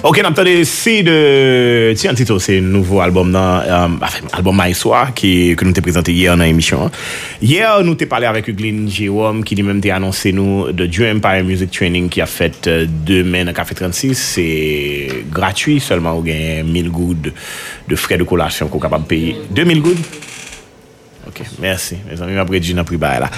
Ok, 0.00 0.22
nan 0.24 0.32
ptade 0.32 0.62
si 0.64 1.02
de 1.04 1.92
Tian 2.00 2.16
Tito, 2.16 2.38
se 2.40 2.54
nouvo 2.64 3.02
albom 3.04 3.28
nan 3.28 3.66
euh, 3.68 4.06
Albom 4.32 4.56
Maïswa, 4.56 5.02
ki 5.12 5.52
nou 5.60 5.76
te 5.76 5.82
prezante 5.84 6.14
Yer 6.16 6.38
nan 6.40 6.48
emisyon 6.48 6.88
Yer 7.44 7.84
nou 7.84 7.98
te 8.00 8.08
pale 8.08 8.24
avek 8.24 8.48
Uglin 8.54 8.86
Jérôme 8.88 9.44
Ki 9.44 9.58
di 9.58 9.66
menm 9.66 9.82
te 9.84 9.92
anonsen 9.92 10.38
nou 10.40 10.70
De 10.72 10.86
Drew 10.88 11.04
Empire 11.10 11.44
Music 11.44 11.74
Training 11.76 12.08
Ki 12.08 12.24
a 12.24 12.28
fet 12.30 12.64
2 12.64 13.20
men 13.28 13.52
a 13.52 13.54
Café 13.56 13.76
36 13.76 14.24
Se 14.38 14.46
gratuit, 15.36 15.84
selman 15.84 16.16
ou 16.16 16.24
gen 16.24 16.64
1000 16.72 16.88
goud 16.88 17.28
de 17.90 18.00
fre 18.00 18.16
de 18.16 18.24
kolasyon 18.24 18.72
Ko 18.72 18.80
kapab 18.80 19.04
paye 19.10 19.36
2000 19.52 19.84
goud 19.84 20.00
Ok, 21.28 21.44
mersi. 21.60 21.98
Mè 22.08 22.16
zanmi 22.18 22.32
mè 22.34 22.40
apre 22.42 22.58
di 22.58 22.72
nan 22.74 22.86
priba 22.88 23.12
la. 23.22 23.28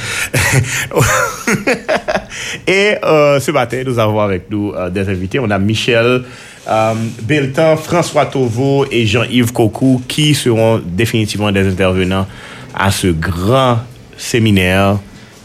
Et 2.66 2.96
euh, 3.02 3.40
ce 3.40 3.51
matin, 3.51 3.82
nous 3.84 3.98
avons 3.98 4.20
avec 4.20 4.48
nous 4.48 4.73
euh, 4.73 4.88
des 4.88 5.09
invités. 5.10 5.40
On 5.40 5.51
a 5.51 5.59
Michel... 5.59 6.23
Um, 6.65 7.11
Beltan, 7.23 7.77
François 7.77 8.27
Tovo 8.27 8.87
et 8.89 9.05
Jean-Yves 9.05 9.52
Cocou 9.52 10.01
qui 10.07 10.33
seront 10.33 10.80
définitivement 10.85 11.51
des 11.51 11.66
intervenants 11.66 12.27
à 12.73 12.93
ce 12.93 13.09
grand 13.09 13.79
séminaire. 14.16 14.98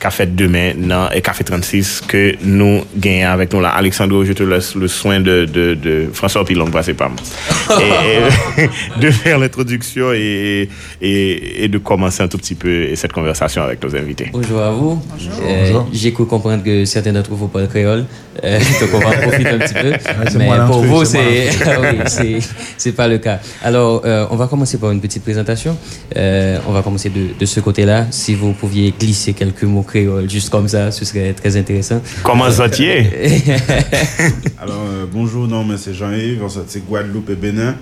Fait 0.10 0.36
demain 0.36 0.74
dans 0.76 1.10
Café 1.22 1.44
36 1.44 2.02
que 2.08 2.36
nous 2.44 2.82
gagnons 2.96 3.30
avec 3.30 3.54
nous 3.54 3.62
là. 3.62 3.70
Alexandre, 3.70 4.24
je 4.24 4.34
te 4.34 4.44
laisse 4.44 4.76
le 4.76 4.88
soin 4.88 5.20
de 5.20 6.08
François 6.14 6.46
Pilon, 6.46 6.68
passez 6.68 6.94
par 6.94 7.10
moi. 7.10 7.20
De 9.02 9.12
faire 9.12 9.38
l'introduction 9.40 10.12
et 10.14 10.70
de 11.02 11.78
commencer 11.78 12.24
un 12.24 12.28
tout 12.28 12.38
petit 12.38 12.56
peu 12.56 12.96
cette 12.96 13.14
conversation 13.14 13.62
avec 13.62 13.84
nos 13.84 13.96
invités. 13.96 14.30
Bonjour 14.32 14.62
à 14.62 14.72
vous. 14.72 15.02
J'ai 15.92 16.14
cru 16.14 16.26
comprendre 16.26 16.64
que 16.64 16.86
certains 16.86 17.14
d'entre 17.14 17.32
vous 17.32 17.48
parlent 17.48 17.68
créole. 17.68 18.06
Donc 18.44 18.90
on 18.94 19.00
va 19.00 19.18
profiter 19.18 19.50
un 19.50 19.60
petit 19.60 19.74
peu. 19.74 20.38
Mais 20.38 20.50
pour 20.68 20.84
vous, 20.84 21.04
c'est 22.78 22.92
pas 22.94 23.08
le 23.08 23.18
cas. 23.18 23.40
Alors, 23.64 24.04
on 24.32 24.36
va 24.36 24.48
commencer 24.48 24.78
par 24.78 24.92
une 24.92 25.02
petite 25.02 25.24
présentation. 25.24 25.78
On 26.16 26.72
va 26.72 26.82
commencer 26.82 27.10
de 27.10 27.46
ce 27.46 27.60
côté-là. 27.60 28.08
Si 28.12 28.34
vous 28.36 28.54
pouviez 28.54 28.94
glisser 28.98 29.34
quelques 29.34 29.64
mots 29.64 29.84
créole 29.88 30.30
juste 30.30 30.50
comme 30.50 30.68
ça, 30.68 30.92
ce 30.92 31.04
serait 31.06 31.34
très 31.34 31.58
intéressant. 31.58 32.02
Comment 32.24 32.52
ça 32.52 32.70
tient 32.70 33.04
Alors, 34.62 34.86
euh, 34.88 35.06
bonjour, 35.12 35.48
non, 35.48 35.64
mais 35.64 35.78
c'est 35.78 35.94
Jean-Yves, 35.94 36.44
c'est 36.68 36.86
Guadeloupe 36.86 37.30
et 37.32 37.36
Bénin, 37.36 37.76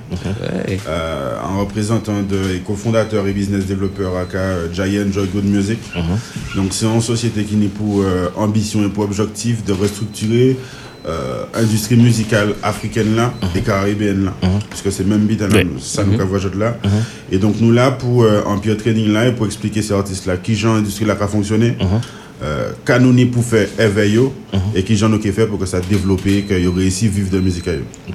euh, 0.87 1.37
en 1.43 1.59
représentant 1.59 2.21
de, 2.21 2.55
et 2.55 2.59
cofondateur 2.59 3.27
et 3.27 3.33
business 3.33 3.65
développeur 3.65 4.15
à 4.15 4.25
euh, 4.35 4.71
Giant 4.71 5.11
Joy 5.11 5.27
Good 5.27 5.45
Music. 5.45 5.79
Uh-huh. 5.95 6.55
Donc, 6.55 6.67
c'est 6.71 6.85
une 6.85 7.01
société 7.01 7.43
qui 7.43 7.55
n'est 7.55 7.67
pour 7.67 8.05
ambition 8.37 8.85
et 8.85 8.89
pour 8.89 9.03
objectif 9.03 9.65
de 9.65 9.73
restructurer 9.73 10.57
industrie 11.53 11.97
musicale 11.97 12.55
africaine 12.63 13.15
là 13.15 13.31
uh-huh. 13.41 13.57
et 13.57 13.61
caribéenne 13.61 14.25
là 14.25 14.33
parce 14.69 14.81
que 14.81 14.89
c'est 14.89 15.05
même 15.05 15.25
bit 15.25 15.41
ça 15.79 16.03
nous 16.03 16.17
voyage 16.25 16.51
là 16.55 16.77
et 17.31 17.37
donc 17.37 17.55
nous 17.59 17.71
là 17.71 17.91
pour 17.91 18.25
en 18.45 18.57
pire 18.57 18.77
training 18.77 19.11
là 19.13 19.27
et 19.27 19.31
pour 19.31 19.45
expliquer 19.45 19.81
ces 19.81 19.93
artistes 19.93 20.25
là 20.25 20.37
qui 20.37 20.55
genre 20.55 20.75
industrie 20.75 21.05
là 21.05 21.15
a 21.19 21.27
fonctionné 21.27 21.77
euh, 22.43 22.71
pour 23.31 23.43
faire 23.43 23.67
éveiller 23.79 24.29
et 24.75 24.83
qui 24.83 24.95
j'en 24.97 25.13
ai 25.13 25.31
fait 25.31 25.47
pour 25.47 25.57
que 25.57 25.65
ça 25.65 25.79
développe, 25.79 26.23
qu'il 26.23 26.69
réussi 26.69 27.05
à 27.05 27.09
vivre 27.09 27.29
de 27.31 27.39
musique. 27.39 27.69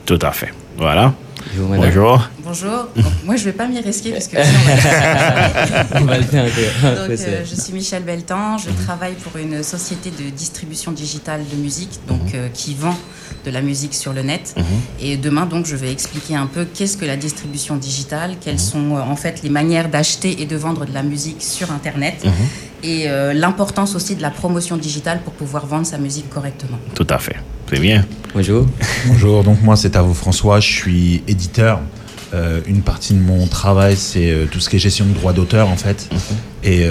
Tout 0.05 0.19
à 0.23 0.31
fait. 0.33 0.53
Voilà. 0.77 1.15
Bonjour. 1.57 2.29
Bonjour. 2.45 2.89
moi, 3.25 3.37
je 3.37 3.41
ne 3.41 3.45
vais 3.47 3.53
pas 3.53 3.67
m'y 3.67 3.81
risquer 3.81 4.13
parce 4.13 4.29
que 4.29 4.37
on 5.97 6.05
va 6.05 6.19
le 6.19 6.25
faire. 6.25 6.45
Donc, 6.45 7.11
euh, 7.11 7.45
je 7.49 7.61
suis 7.61 7.73
Michel 7.73 8.03
Beltan. 8.03 8.59
Je 8.59 8.71
travaille 8.85 9.15
pour 9.15 9.37
une 9.41 9.63
société 9.63 10.11
de 10.11 10.31
distribution 10.31 10.93
digitale 10.93 11.43
de 11.51 11.57
musique, 11.57 12.01
donc 12.09 12.23
mhm. 12.23 12.31
euh, 12.35 12.49
qui 12.53 12.75
vend 12.75 12.97
de 13.45 13.50
la 13.50 13.62
musique 13.62 13.95
sur 13.95 14.12
le 14.12 14.23
net. 14.23 14.55
Mhm. 14.56 14.65
Et 15.00 15.17
demain, 15.17 15.47
donc, 15.47 15.67
je 15.67 15.77
vais 15.77 15.91
expliquer 15.91 16.37
un 16.37 16.47
peu 16.47 16.65
qu'est-ce 16.65 16.97
que 16.97 17.06
la 17.06 17.17
distribution 17.17 17.77
digitale, 17.77 18.37
quelles 18.41 18.55
mhm. 18.55 18.59
sont 18.59 18.91
en 18.93 19.17
fait 19.17 19.43
les 19.43 19.50
manières 19.50 19.89
d'acheter 19.89 20.43
et 20.43 20.47
de 20.47 20.56
vendre 20.56 20.84
de 20.84 20.93
la 20.93 21.03
musique 21.03 21.43
sur 21.43 21.71
Internet 21.73 22.27
et 22.83 23.09
euh, 23.09 23.33
l'importance 23.33 23.95
aussi 23.95 24.17
de 24.17 24.23
la 24.23 24.31
promotion 24.31 24.77
digitale 24.77 25.21
pour 25.23 25.33
pouvoir 25.34 25.67
vendre 25.67 25.87
sa 25.87 25.99
musique 25.99 26.29
correctement. 26.31 26.79
Tout 26.95 27.06
à 27.11 27.19
fait. 27.19 27.37
C'est 27.69 27.81
bien. 27.81 28.05
Bonjour. 28.33 28.67
Bonjour, 29.07 29.43
donc 29.43 29.61
moi 29.63 29.75
c'est 29.77 29.97
à 29.97 30.03
vous 30.03 30.15
François, 30.15 30.61
je 30.61 30.73
suis 30.73 31.23
éditeur. 31.27 31.81
Euh, 32.33 32.61
une 32.67 32.83
partie 32.83 33.13
de 33.13 33.19
mon 33.19 33.49
travail 33.49 33.97
c'est 33.97 34.31
euh, 34.31 34.47
tout 34.47 34.61
ce 34.61 34.71
qui 34.71 34.77
est 34.77 34.79
gestion 34.79 35.05
de 35.05 35.13
droits 35.13 35.33
d'auteur 35.33 35.69
en 35.69 35.77
fait. 35.77 36.09
Mhm. 36.13 36.19
Et 36.63 36.87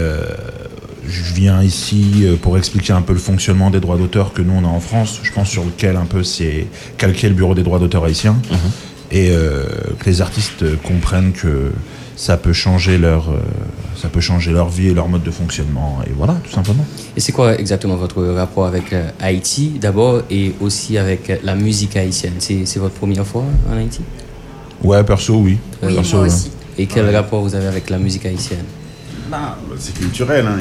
je 1.08 1.34
viens 1.34 1.64
ici 1.64 2.26
pour 2.42 2.58
expliquer 2.58 2.94
un 2.94 3.02
peu 3.02 3.14
le 3.14 3.20
fonctionnement 3.20 3.70
des 3.72 3.80
droits 3.80 3.98
d'auteur 3.98 4.34
que 4.34 4.42
nous 4.42 4.54
on 4.54 4.66
a 4.66 4.68
en 4.68 4.80
France. 4.80 5.20
Je 5.24 5.32
pense 5.32 5.50
sur 5.50 5.64
lequel 5.64 5.96
un 5.96 6.06
peu 6.06 6.24
c'est 6.24 6.68
calqué 6.98 7.30
le 7.30 7.36
bureau 7.36 7.56
des 7.56 7.64
droits 7.64 7.80
d'auteur 7.80 8.04
haïtiens. 8.04 8.40
Mhm. 8.52 8.58
Et 9.12 9.30
que 9.30 10.06
les 10.06 10.22
artistes 10.22 10.64
comprennent 10.84 11.32
que 11.32 11.72
ça 12.20 12.36
peut 12.36 12.54
changer 12.54 12.98
leur, 12.98 13.30
euh, 13.30 13.40
ça 14.02 14.08
peut 14.08 14.22
changer 14.22 14.52
leur 14.52 14.70
vie 14.70 14.88
et 14.88 14.94
leur 14.94 15.08
mode 15.08 15.24
de 15.24 15.32
fonctionnement. 15.32 16.00
Et 16.08 16.12
voilà, 16.16 16.36
tout 16.44 16.52
simplement. 16.52 16.86
Et 17.18 17.20
c'est 17.20 17.32
quoi 17.32 17.58
exactement 17.60 17.98
votre 17.98 18.24
rapport 18.24 18.66
avec 18.66 18.94
euh, 18.94 19.10
Haïti 19.20 19.74
d'abord 19.82 20.22
et 20.30 20.54
aussi 20.62 20.98
avec 20.98 21.42
la 21.44 21.56
musique 21.56 21.96
haïtienne? 21.98 22.36
C'est 22.40 22.78
votre 22.78 22.96
première 22.96 23.26
fois 23.26 23.44
en 23.70 23.78
Haïti? 23.78 24.02
Ouais, 24.84 25.04
perso, 25.04 25.36
oui. 25.36 25.58
Oui, 25.84 25.96
perso, 25.96 26.18
moi 26.18 26.28
aussi. 26.28 26.52
Et 26.78 26.86
quel 26.86 27.14
rapport 27.14 27.42
vous 27.42 27.56
avez 27.56 27.68
avec 27.68 27.90
la 27.90 27.98
musique 27.98 28.26
haïtienne? 28.26 28.64
Bah, 29.30 29.58
c'est 29.78 29.94
culturel. 29.94 30.46
Hein, 30.48 30.58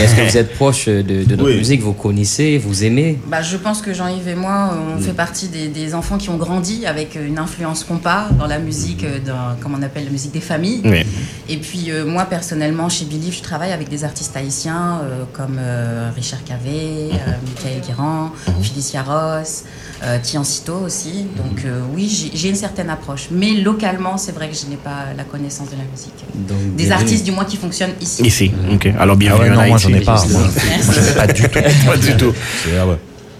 Est-ce 0.00 0.14
que 0.14 0.28
vous 0.28 0.36
êtes 0.36 0.54
proche 0.54 0.86
de, 0.86 1.24
notre 1.36 1.50
musique? 1.50 1.80
Vous 1.80 1.92
connaissez 1.92 2.58
Vous 2.58 2.84
aimez? 2.84 3.18
Bah, 3.26 3.42
Je 3.42 3.56
pense 3.56 3.80
que 3.82 3.92
Jean-Yves 3.92 4.28
et 4.28 4.34
moi, 4.34 4.76
on 4.96 5.00
fait 5.00 5.12
partie 5.12 5.48
des, 5.48 5.94
enfants 5.94 6.18
qui 6.18 6.30
ont 6.30 6.36
grandi 6.36 6.86
avec 6.86 7.14
une 7.14 7.38
influence 7.38 7.84
compas 7.84 8.28
dans 8.38 8.46
la 8.46 8.58
musique, 8.58 9.04
euh, 9.04 9.18
dans, 9.24 9.54
comme 9.60 9.74
on 9.74 9.82
appelle 9.82 10.06
la 10.06 10.10
musique 10.10 10.32
des 10.32 10.40
familles. 10.40 10.82
Et 11.48 11.58
puis 11.58 11.90
euh, 11.90 12.04
moi, 12.04 12.24
personnellement, 12.24 12.88
chez 12.88 13.04
Believe, 13.04 13.34
je 13.34 13.42
travaille 13.42 13.70
avec 13.70 13.88
des 13.88 14.02
artistes 14.02 14.36
haïtiens 14.36 15.00
euh, 15.02 15.24
comme 15.32 15.58
Richard 16.16 16.42
Cavé, 16.44 17.10
Michael 17.46 17.80
Guérand, 17.86 18.32
mhm. 18.48 18.64
Felicia 18.64 19.02
Ross. 19.02 19.64
Euh, 20.04 20.18
Tiancito 20.22 20.74
aussi. 20.74 21.26
Donc 21.36 21.64
euh, 21.64 21.80
oui, 21.94 22.30
j'ai 22.34 22.48
une 22.50 22.56
certaine 22.56 22.90
approche. 22.90 23.28
Mais 23.30 23.54
localement, 23.54 24.18
c'est 24.18 24.32
vrai 24.32 24.50
que 24.50 24.56
je 24.56 24.66
n'ai 24.66 24.76
pas 24.76 25.14
la 25.16 25.24
connaissance 25.24 25.70
de 25.70 25.76
la 25.76 25.84
musique. 25.84 26.76
Des 26.76 26.90
artistes 26.90 27.24
du 27.24 27.30
moins 27.30 27.46
qui 27.46 27.56
fonctionnent 27.56 27.93
ici. 28.00 28.22
Ici, 28.22 28.52
ok. 28.72 28.88
Alors 28.98 29.16
bienvenue 29.16 29.50
ah 29.52 29.56
non, 29.56 29.66
moi 29.68 29.78
j'en 29.78 29.90
ai 29.90 30.00
pas. 30.00 30.24
Moi, 30.30 30.42
je 30.80 31.14
pas 31.16 31.26
du 31.26 31.42
tout. 31.42 31.60
pas 31.86 31.96
du 31.96 32.16
tout. 32.16 32.34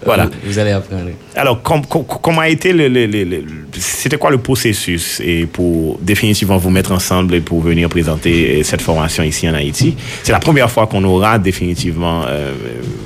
Voilà. 0.05 0.29
Vous 0.43 0.59
allez 0.59 0.71
apprendre. 0.71 1.09
Alors, 1.35 1.61
comment 1.61 2.41
a 2.41 2.47
été 2.47 2.71
le, 2.73 3.43
c'était 3.73 4.17
quoi 4.17 4.29
le 4.29 4.37
processus 4.37 5.19
et 5.23 5.45
pour 5.45 5.99
définitivement 5.99 6.57
vous 6.57 6.69
mettre 6.69 6.91
ensemble 6.91 7.33
et 7.35 7.41
pour 7.41 7.61
venir 7.61 7.89
présenter 7.89 8.63
cette 8.63 8.81
formation 8.81 9.23
ici 9.23 9.49
en 9.49 9.55
Haïti? 9.55 9.95
C'est 10.23 10.31
la 10.31 10.39
première 10.39 10.69
fois 10.69 10.87
qu'on 10.87 11.03
aura 11.03 11.39
définitivement 11.39 12.23
euh, 12.27 12.53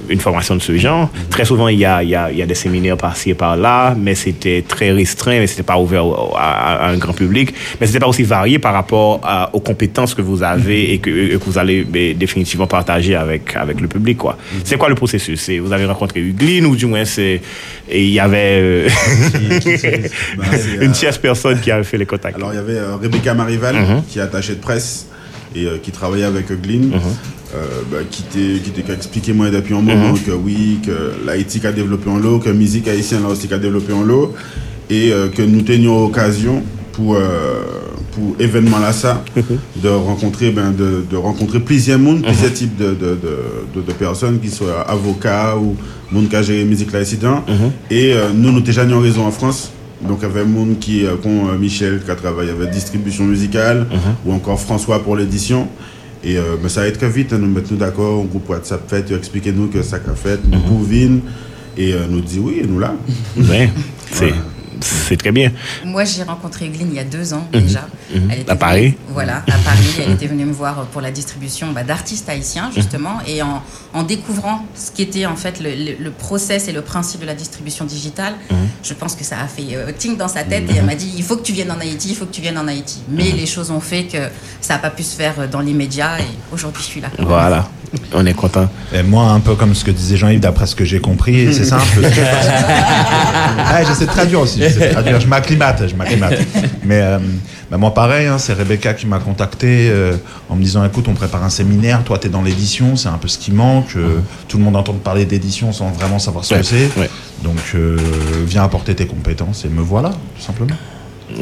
une 0.09 0.19
formation 0.19 0.55
de 0.55 0.61
ce 0.61 0.77
genre. 0.77 1.09
Très 1.29 1.45
souvent, 1.45 1.69
il 1.69 1.79
y 1.79 1.85
a, 1.85 2.03
il 2.03 2.09
y 2.09 2.15
a, 2.15 2.31
il 2.31 2.38
y 2.38 2.41
a 2.41 2.45
des 2.45 2.55
séminaires 2.55 2.97
par-ci 2.97 3.31
et 3.31 3.33
par-là, 3.33 3.95
mais 3.97 4.15
c'était 4.15 4.63
très 4.67 4.91
restreint, 4.91 5.39
mais 5.39 5.47
c'était 5.47 5.63
pas 5.63 5.77
ouvert 5.77 6.05
à, 6.35 6.89
un 6.89 6.97
grand 6.97 7.13
public, 7.13 7.53
mais 7.79 7.88
c'était 7.88 7.99
pas 7.99 8.07
aussi 8.07 8.23
varié 8.23 8.59
par 8.59 8.73
rapport 8.73 9.21
aux 9.53 9.59
compétences 9.61 10.13
que 10.13 10.21
vous 10.21 10.43
avez 10.43 10.93
et 10.93 10.97
que, 10.99 11.38
que 11.38 11.43
vous 11.43 11.57
allez 11.57 11.83
ben, 11.83 12.15
définitivement 12.17 12.67
partager 12.67 13.15
avec 13.15 13.55
avec 13.55 13.79
le 13.79 13.88
public, 13.88 14.17
quoi. 14.17 14.38
C'est 14.63 14.77
quoi 14.77 14.89
le 14.89 14.95
processus? 14.95 15.49
Vous 15.49 15.71
avez 15.71 15.85
rencontré 15.85 16.19
Ugline 16.19 16.65
ou 16.65 16.75
du 16.75 16.88
moins 16.89 17.05
c'est 17.05 17.41
et 17.89 18.03
il 18.03 18.11
y 18.11 18.19
avait 18.19 18.59
euh, 18.61 18.89
une 20.81 20.91
tierce 20.91 21.17
personne 21.17 21.59
qui 21.59 21.72
avait 21.72 21.83
fait 21.83 21.97
les 21.97 22.05
contacts. 22.05 22.35
Alors 22.35 22.53
il 22.53 22.57
y 22.57 22.59
avait 22.59 22.77
euh, 22.77 22.95
Rebecca 22.95 23.33
Marival 23.33 23.75
mhm. 23.75 24.03
qui 24.07 24.19
est 24.19 24.22
attachée 24.22 24.55
de 24.55 24.61
presse 24.61 25.07
et 25.55 25.66
euh, 25.66 25.77
qui 25.81 25.91
travaillait 25.91 26.25
avec 26.25 26.47
Glyn, 26.61 26.88
mhm. 26.91 27.00
bah, 27.91 27.97
qui 28.09 28.24
t'a 28.24 28.94
expliqué 28.94 29.33
moi 29.33 29.50
depuis 29.50 29.74
un 29.74 29.81
moment 29.81 30.13
mhm. 30.13 30.19
que 30.19 30.31
oui, 30.31 30.80
que 30.86 31.25
l'Haïti 31.25 31.65
a 31.65 31.71
développé 31.71 32.09
en 32.09 32.18
l'eau, 32.18 32.39
que 32.39 32.50
la 32.50 32.56
musique 32.56 32.88
haïtienne 32.88 33.24
là 33.24 33.30
aussi 33.30 33.51
a 33.53 33.57
développé 33.57 33.94
en 33.94 34.03
l'eau, 34.03 34.36
et 34.89 35.12
que 35.36 35.41
nous 35.44 35.62
tenions 35.62 36.06
occasion 36.06 36.63
pour 36.94 37.15
pour 38.19 38.36
événement 38.39 38.80
là 38.80 38.92
ça 38.94 39.24
de 39.81 39.89
rencontrer 39.89 40.51
ben 40.51 40.71
de, 40.71 41.06
de 41.10 41.16
rencontrer 41.16 41.60
plusieurs 41.60 42.00
mondes 42.00 42.24
plusieurs 42.24 42.54
types 42.54 42.77
de, 42.77 42.89
de, 42.89 43.18
de, 43.75 43.92
personnes 43.94 44.39
qui 44.39 44.50
soient 44.50 44.81
avocats 44.81 45.57
ou 45.57 45.75
monde 46.12 46.30
qui 46.30 46.36
a 46.36 46.42
géré 46.42 46.66
musique 46.66 46.92
là 46.92 47.00
et 47.89 48.13
nous 48.36 48.51
nous 48.51 48.62
déjà 48.62 48.86
en 48.86 49.00
raison 49.00 49.25
en 49.25 49.31
France. 49.31 49.71
Donc, 50.01 50.19
il 50.21 50.24
y 50.24 50.25
avait 50.25 50.45
monde 50.45 50.80
qui, 50.80 51.06
euh, 51.06 51.16
euh, 51.25 51.57
Michel, 51.57 52.01
qui 52.04 52.10
a 52.10 52.16
travaillé 52.16 52.51
avec 52.51 52.69
distribution 52.69 53.25
musicale, 53.25 53.88
ou 54.25 54.33
encore 54.33 54.60
François 54.60 55.04
pour 55.04 55.15
l'édition. 55.15 55.68
Et 56.24 56.38
euh, 56.38 56.56
ben, 56.62 56.69
ça 56.69 56.81
a 56.81 56.88
été 56.88 56.98
très 56.98 57.10
vite, 57.10 57.33
nous 57.33 57.48
mettons 57.48 57.75
d'accord, 57.75 58.22
un 58.22 58.25
groupe 58.25 58.50
WhatsApp 58.50 58.89
fait, 58.89 59.12
expliquez-nous 59.12 59.68
que 59.68 59.81
ça 59.81 59.98
a 59.98 60.15
fait, 60.15 60.39
nous 60.50 60.60
pouvons 60.60 61.22
et 61.77 61.94
nous 62.10 62.19
dit 62.19 62.39
oui, 62.39 62.60
et 62.62 62.68
nous 62.68 62.80
là. 62.80 62.94
Ouais, 63.38 63.69
c'est. 64.12 64.33
C'est 64.81 65.17
très 65.17 65.31
bien. 65.31 65.51
Moi, 65.85 66.03
j'ai 66.03 66.23
rencontré 66.23 66.69
Glenn 66.69 66.89
il 66.89 66.95
y 66.95 66.99
a 66.99 67.03
deux 67.03 67.33
ans 67.33 67.47
mhm. 67.53 67.61
déjà. 67.61 67.87
Mhm. 68.13 68.29
Elle 68.31 68.39
était 68.39 68.51
à 68.51 68.55
Paris 68.55 68.95
Voilà, 69.09 69.37
à 69.37 69.57
Paris. 69.65 69.87
Elle 69.99 70.11
était 70.11 70.27
venue 70.27 70.45
me 70.45 70.53
voir 70.53 70.85
pour 70.87 71.01
la 71.01 71.11
distribution 71.11 71.71
bah, 71.71 71.83
d'artistes 71.83 72.29
haïtiens, 72.29 72.71
justement. 72.73 73.19
Et 73.27 73.41
en, 73.41 73.61
en, 73.93 74.03
découvrant 74.03 74.65
ce 74.75 74.91
qu'était 74.91 75.25
en 75.25 75.35
fait 75.35 75.59
le, 75.59 76.03
le, 76.03 76.11
process 76.11 76.67
et 76.67 76.71
le 76.71 76.81
principe 76.81 77.21
de 77.21 77.25
la 77.25 77.35
distribution 77.35 77.85
digitale, 77.85 78.33
je 78.83 78.93
pense 78.93 79.15
que 79.15 79.23
ça 79.23 79.39
a 79.39 79.47
fait 79.47 79.75
euh, 79.75 79.91
ting 79.97 80.17
dans 80.17 80.27
sa 80.27 80.43
tête. 80.43 80.69
Et 80.69 80.75
elle 80.75 80.85
m'a 80.85 80.95
dit 80.95 81.11
il 81.17 81.23
faut 81.23 81.37
que 81.37 81.43
tu 81.43 81.51
viennes 81.51 81.71
en 81.71 81.79
Haïti, 81.79 82.09
il 82.09 82.15
faut 82.15 82.25
que 82.25 82.33
tu 82.33 82.41
viennes 82.41 82.57
en 82.57 82.67
Haïti. 82.67 83.01
Mais 83.09 83.31
les 83.31 83.45
choses 83.45 83.71
ont 83.71 83.81
fait 83.81 84.05
que 84.05 84.17
ça 84.61 84.75
n'a 84.75 84.79
pas 84.79 84.89
pu 84.89 85.03
se 85.03 85.15
faire 85.15 85.39
euh, 85.39 85.47
dans 85.47 85.61
l'immédiat. 85.61 86.19
Et 86.19 86.53
aujourd'hui, 86.53 86.83
je 86.83 86.87
suis 86.87 87.01
là. 87.01 87.09
Voilà. 87.19 87.69
On 88.13 88.25
est 88.25 88.33
content. 88.33 88.69
Et 88.94 89.03
moi, 89.03 89.25
un 89.31 89.39
peu 89.39 89.56
comme 89.56 89.74
ce 89.74 89.83
que 89.83 89.91
disait 89.91 90.18
Jean-Yves, 90.18 90.39
d'après 90.39 90.68
ce 90.68 90.75
que 90.75 90.86
j'ai 90.86 91.00
compris, 91.00 91.53
c'est 91.53 91.63
simple. 91.65 92.01
ah, 93.57 93.83
j'essaie 93.83 94.06
de 94.06 94.12
traduire 94.12 94.41
aussi. 94.41 94.62
Je 94.62 95.27
m'acclimate, 95.27 95.88
je 95.88 95.95
m'acclimate. 95.95 96.39
Mais 96.83 97.01
euh, 97.01 97.19
bah, 97.69 97.77
moi, 97.77 97.94
pareil, 97.94 98.27
hein, 98.27 98.38
c'est 98.38 98.53
Rebecca 98.53 98.94
qui 98.94 99.07
m'a 99.07 99.19
contacté 99.19 99.89
euh, 99.89 100.13
en 100.50 100.56
me 100.56 100.63
disant 100.63 100.83
écoute, 100.86 101.07
on 101.07 101.13
prépare 101.13 101.44
un 101.44 101.50
séminaire, 101.50 102.03
toi, 102.03 102.18
tu 102.18 102.27
es 102.27 102.30
dans 102.30 102.41
l'édition, 102.41 102.95
c'est 102.95 103.09
un 103.09 103.18
peu 103.18 103.27
ce 103.27 103.38
qui 103.38 103.51
manque. 103.51 103.95
Euh, 103.95 104.19
tout 104.47 104.57
le 104.57 104.63
monde 104.63 104.75
entend 104.75 104.94
parler 104.94 105.25
d'édition 105.25 105.71
sans 105.71 105.89
vraiment 105.89 106.19
savoir 106.19 106.45
ce 106.45 106.56
que 106.56 106.63
c'est. 106.63 106.89
Donc, 107.44 107.57
viens 108.45 108.63
apporter 108.63 108.95
tes 108.95 109.06
compétences 109.06 109.65
et 109.65 109.69
me 109.69 109.81
voilà, 109.81 110.09
tout 110.09 110.41
simplement. 110.41 110.75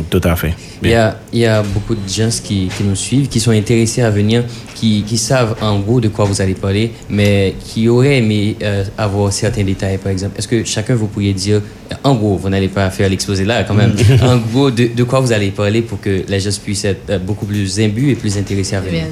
Tout 0.10 0.22
à 0.24 0.36
fait. 0.36 0.54
Il 0.84 0.90
y, 0.90 0.94
a, 0.94 1.18
il 1.34 1.40
y 1.40 1.46
a, 1.46 1.64
beaucoup 1.64 1.96
de 1.96 2.08
gens 2.08 2.30
qui, 2.44 2.70
qui, 2.76 2.84
nous 2.84 2.96
suivent, 2.96 3.28
qui 3.28 3.40
sont 3.40 3.52
intéressés 3.52 4.02
à 4.02 4.10
venir, 4.10 4.44
qui, 4.76 5.04
qui, 5.04 5.18
savent 5.18 5.56
en 5.62 5.80
gros 5.80 6.00
de 6.00 6.08
quoi 6.08 6.26
vous 6.26 6.42
allez 6.42 6.54
parler, 6.54 6.92
mais 7.10 7.56
qui 7.64 7.88
auraient 7.88 8.18
aimé 8.18 8.56
euh, 8.62 8.84
avoir 8.98 9.32
certains 9.34 9.64
détails, 9.64 9.98
par 9.98 10.12
exemple. 10.12 10.38
Est-ce 10.38 10.48
que 10.48 10.64
chacun 10.64 10.96
vous 10.96 11.08
pourriez 11.08 11.34
dire, 11.34 11.62
en 12.04 12.16
gros, 12.16 12.38
vous 12.38 12.50
n'allez 12.50 12.68
pas 12.68 12.90
faire 12.90 13.10
l'exposé 13.10 13.46
là 13.46 13.64
quand 13.64 13.74
même, 13.74 13.96
en 14.22 14.38
gros, 14.38 14.70
de, 14.70 14.88
de, 14.88 15.04
quoi 15.04 15.20
vous 15.20 15.32
allez 15.32 15.52
parler 15.52 15.82
pour 15.82 16.00
que 16.02 16.24
les 16.28 16.40
gens 16.40 16.50
puissent 16.64 16.86
être 16.86 17.10
euh, 17.10 17.20
beaucoup 17.20 17.46
plus 17.46 17.80
imbus 17.80 18.12
et 18.12 18.16
plus 18.16 18.38
intéressés 18.38 18.76
à 18.76 18.82
venir? 18.82 19.06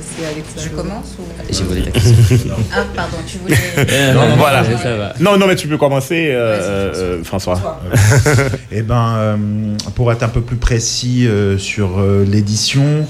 Je 0.57 0.69
commence 0.69 1.16
ou... 1.19 1.24
Je 1.51 1.63
voulais 1.63 1.81
ta 1.81 1.92
question. 1.92 2.16
ah, 2.74 2.83
pardon, 2.95 3.18
tu 3.25 3.38
voulais... 3.38 3.56
non, 4.13 4.36
voilà. 4.38 4.63
Non, 5.19 5.38
non, 5.38 5.48
mais 5.48 5.56
tu 5.56 5.68
peux 5.68 5.77
commencer, 5.77 6.27
euh, 6.31 7.24
François. 7.24 7.81
eh 8.72 8.81
ben, 8.81 9.38
pour 9.95 10.12
être 10.12 10.24
un 10.24 10.30
peu 10.30 10.42
plus 10.42 10.57
précis 10.66 11.28
sur 11.60 12.02
l'édition, 12.26 13.06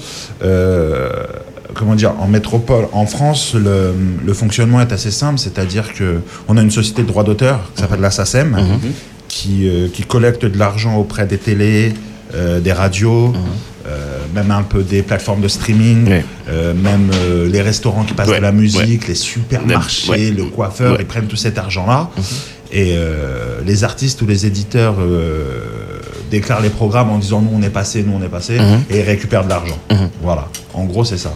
comment 1.76 1.94
dire, 1.94 2.14
en 2.18 2.26
métropole, 2.26 2.86
en 2.92 3.06
France, 3.06 3.54
le, 3.54 4.32
fonctionnement 4.34 4.80
est 4.80 4.92
assez 4.92 5.10
simple, 5.10 5.38
c'est-à-dire 5.38 5.92
que 5.92 6.20
on 6.48 6.56
a 6.56 6.62
une 6.62 6.70
société 6.70 7.02
de 7.02 7.06
droit 7.06 7.24
d'auteur 7.24 7.70
qui 7.74 7.82
s'appelle 7.82 8.00
la 8.00 8.10
SACEM, 8.10 8.50
mhm. 8.50 8.92
qui, 9.28 9.68
euh, 9.68 9.88
qui, 9.92 10.02
collecte 10.02 10.44
de 10.44 10.58
l'argent 10.58 10.96
auprès 10.96 11.26
des 11.26 11.38
télés, 11.38 11.94
euh, 12.34 12.60
des 12.60 12.72
radios. 12.72 13.28
Mhm. 13.28 13.36
Euh, 13.88 14.18
même 14.34 14.50
un 14.50 14.64
peu 14.64 14.82
des 14.82 15.02
plateformes 15.02 15.40
de 15.40 15.46
streaming, 15.46 16.22
même 16.48 17.10
les 17.46 17.62
restaurants 17.62 18.02
qui 18.02 18.14
passent 18.14 18.26
de 18.26 18.34
la 18.34 18.50
musique, 18.50 19.06
les 19.06 19.14
supermarchés, 19.14 20.32
le 20.32 20.46
coiffeur, 20.46 20.96
ils 20.98 21.06
prennent 21.06 21.28
tout 21.28 21.36
cet 21.36 21.56
argent-là. 21.56 22.10
Mhm. 22.16 22.22
Et 22.72 22.98
les 23.64 23.84
artistes 23.84 24.20
ou 24.22 24.26
les 24.26 24.44
éditeurs 24.44 24.96
déclarent 26.30 26.60
les 26.60 26.70
programmes 26.70 27.10
en 27.10 27.18
disant 27.18 27.40
nous 27.40 27.50
on 27.52 27.62
est 27.62 27.70
passé, 27.70 28.02
nous 28.02 28.16
on 28.18 28.22
est 28.22 28.28
passé, 28.28 28.58
et 28.90 28.98
ils 28.98 29.02
récupèrent 29.02 29.44
de 29.44 29.50
l'argent. 29.50 29.78
Voilà, 30.22 30.48
en 30.74 30.84
gros 30.84 31.04
c'est 31.04 31.18
ça. 31.18 31.32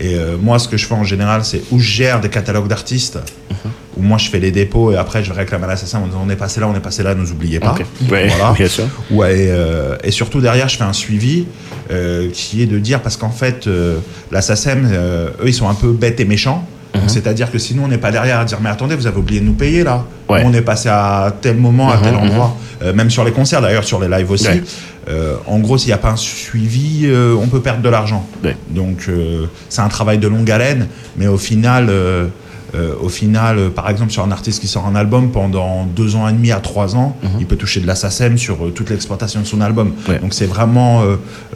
Et 0.00 0.14
euh, 0.14 0.36
moi, 0.40 0.58
ce 0.58 0.68
que 0.68 0.76
je 0.76 0.86
fais 0.86 0.94
en 0.94 1.04
général, 1.04 1.44
c'est 1.44 1.62
où 1.70 1.78
je 1.78 1.90
gère 1.90 2.20
des 2.20 2.28
catalogues 2.28 2.68
d'artistes, 2.68 3.18
mhm. 3.50 3.56
où 3.96 4.02
moi 4.02 4.18
je 4.18 4.28
fais 4.28 4.38
les 4.38 4.52
dépôts 4.52 4.92
et 4.92 4.96
après 4.96 5.24
je 5.24 5.32
réclame 5.32 5.64
à 5.64 5.66
l'assassin 5.66 5.98
en 5.98 6.06
disant 6.06 6.22
on 6.24 6.30
est 6.30 6.36
passé 6.36 6.60
là, 6.60 6.68
on 6.68 6.74
est 6.74 6.80
passé 6.80 7.02
là, 7.02 7.14
ne 7.14 7.20
nous 7.20 7.32
oubliez 7.32 7.58
pas. 7.58 7.74
voilà. 8.28 8.52
Bien 8.56 8.68
sûr. 8.68 8.84
Ouais, 9.10 9.48
euh, 9.50 9.96
et, 10.04 10.12
surtout 10.12 10.40
derrière, 10.40 10.68
je 10.68 10.76
fais 10.76 10.84
un 10.84 10.92
suivi 10.92 11.46
euh, 11.90 12.30
qui 12.32 12.62
est 12.62 12.66
de 12.66 12.78
dire, 12.78 13.02
parce 13.02 13.16
qu'en 13.16 13.30
fait, 13.30 13.68
l'assassin, 14.30 14.76
eux, 14.84 15.32
ils 15.44 15.54
sont 15.54 15.68
un 15.68 15.74
peu 15.74 15.90
bêtes 15.90 16.20
et 16.20 16.24
méchants. 16.24 16.66
Mhm. 17.02 17.08
C'est-à-dire 17.08 17.50
que 17.50 17.58
sinon, 17.58 17.84
on 17.84 17.88
n'est 17.88 17.98
pas 17.98 18.10
derrière 18.10 18.40
à 18.40 18.44
dire 18.44 18.58
mais 18.60 18.70
attendez, 18.70 18.94
vous 18.94 19.06
avez 19.06 19.18
oublié 19.18 19.40
de 19.40 19.46
nous 19.46 19.54
payer 19.54 19.84
là. 19.84 20.04
On 20.28 20.52
est 20.52 20.62
passé 20.62 20.88
à 20.88 21.32
tel 21.40 21.56
moment, 21.56 21.90
à 21.90 21.96
mhm, 21.96 22.02
tel 22.02 22.14
endroit, 22.14 22.56
même 22.94 23.10
sur 23.10 23.24
les 23.24 23.32
concerts 23.32 23.62
d'ailleurs, 23.62 23.84
sur 23.84 24.00
les 24.00 24.08
lives 24.08 24.30
aussi. 24.30 24.48
Euh, 25.08 25.36
en 25.46 25.58
gros, 25.58 25.78
s'il 25.78 25.88
n'y 25.88 25.94
a 25.94 25.98
pas 25.98 26.10
un 26.10 26.16
suivi, 26.16 27.02
euh, 27.04 27.34
on 27.40 27.46
peut 27.46 27.60
perdre 27.60 27.82
de 27.82 27.88
l'argent. 27.88 28.26
Donc, 28.70 29.06
euh, 29.08 29.46
c'est 29.68 29.80
un 29.80 29.88
travail 29.88 30.18
de 30.18 30.28
longue 30.28 30.50
haleine, 30.50 30.86
mais 31.16 31.26
au 31.26 31.38
final, 31.38 31.90
au 33.00 33.08
final, 33.08 33.70
par 33.70 33.88
exemple, 33.88 34.12
sur 34.12 34.22
un 34.24 34.30
artiste 34.30 34.60
qui 34.60 34.68
sort 34.68 34.86
un 34.86 34.94
album 34.94 35.30
pendant 35.30 35.84
deux 35.84 36.16
ans 36.16 36.28
et 36.28 36.32
demi 36.32 36.52
à 36.52 36.60
trois 36.60 36.96
ans, 36.96 37.16
mhm. 37.22 37.30
il 37.40 37.46
peut 37.46 37.56
toucher 37.56 37.80
de 37.80 37.86
la 37.86 37.94
SACEM 37.94 38.36
sur 38.38 38.58
toute 38.74 38.90
l'exploitation 38.90 39.40
de 39.40 39.46
son 39.46 39.60
album. 39.60 39.92
Donc, 40.20 40.34
c'est 40.34 40.46
vraiment, 40.46 41.02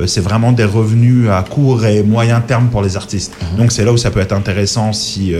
c'est 0.07 0.21
vraiment 0.21 0.53
des 0.53 0.65
revenus 0.65 1.29
à 1.29 1.43
court 1.43 1.85
et 1.85 2.03
moyen 2.03 2.41
terme 2.41 2.69
pour 2.69 2.83
les 2.83 2.97
artistes. 2.97 3.35
Mhm. 3.41 3.59
Donc, 3.59 3.73
c'est 3.73 3.85
là 3.85 3.93
où 3.93 3.97
ça 3.97 4.11
peut 4.11 4.21
être 4.21 4.33
intéressant 4.33 4.93
si, 4.93 5.35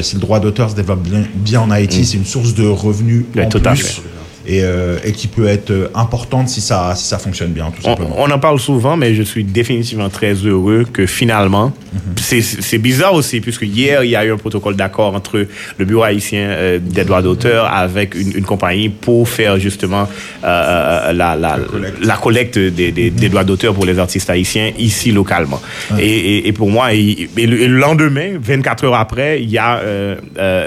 si 0.00 0.14
le 0.14 0.20
droit 0.20 0.40
d'auteur 0.40 0.70
se 0.70 0.76
développe 0.76 1.06
bien, 1.34 1.60
en 1.60 1.70
Haïti, 1.70 2.00
mhm. 2.00 2.04
c'est 2.04 2.16
une 2.16 2.26
source 2.26 2.54
de 2.54 2.66
revenus 2.66 3.24
en 3.36 3.48
plus 3.48 4.02
et, 4.46 4.60
euh, 4.62 4.98
et, 5.04 5.12
qui 5.12 5.26
peut 5.26 5.46
être 5.46 5.70
euh, 5.70 5.88
importante 5.94 6.48
si 6.48 6.60
ça, 6.60 6.94
si 6.96 7.04
ça 7.04 7.18
fonctionne 7.18 7.50
bien, 7.50 7.72
tout 7.74 7.82
simplement. 7.82 8.14
On, 8.18 8.30
en 8.30 8.38
parle 8.38 8.58
souvent, 8.58 8.96
mais 8.96 9.14
je 9.14 9.22
suis 9.22 9.44
définitivement 9.44 10.08
très 10.08 10.34
heureux 10.34 10.84
que 10.90 11.06
finalement, 11.06 11.72
mhm. 11.92 12.00
c'est 12.16 12.78
bizarre 12.78 13.14
aussi, 13.14 13.40
puisque 13.40 13.62
hier, 13.62 14.04
il 14.04 14.10
y 14.10 14.16
a 14.16 14.24
eu 14.24 14.32
un 14.32 14.36
protocole 14.36 14.76
d'accord 14.76 15.14
entre 15.14 15.46
le 15.78 15.84
Bureau 15.84 16.02
haïtien 16.02 16.40
euh, 16.40 16.78
des 16.80 17.04
droits 17.04 17.22
d'auteur 17.22 17.72
avec 17.72 18.14
une, 18.14 18.36
une, 18.36 18.44
compagnie 18.44 18.88
pour 18.88 19.28
faire 19.28 19.58
justement 19.58 20.08
la, 20.42 21.12
la, 21.12 21.36
la, 21.36 22.16
collecte, 22.16 22.58
des, 22.58 22.92
des, 22.92 23.10
des, 23.10 23.28
droits 23.28 23.44
d'auteur 23.44 23.74
pour 23.74 23.86
les 23.86 23.98
artistes 23.98 24.28
haïtiens 24.28 24.72
ici 24.78 25.12
localement. 25.12 25.60
Et, 25.98 26.48
et, 26.48 26.52
pour 26.52 26.70
moi, 26.70 26.92
et, 26.92 27.28
le 27.36 27.66
lendemain, 27.66 28.32
24 28.40 28.84
heures 28.84 28.94
après, 28.94 29.42
il 29.42 29.50
y 29.50 29.58
a 29.58 29.80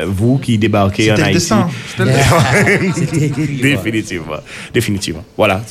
vous 0.07 0.37
qui 0.37 0.57
débarquez 0.57 1.11
en 1.11 1.15
Haïti. 1.15 1.53
C'était 2.95 3.66
définitivement. 3.75 4.37
Définitivement. 4.73 5.23
Voilà. 5.35 5.61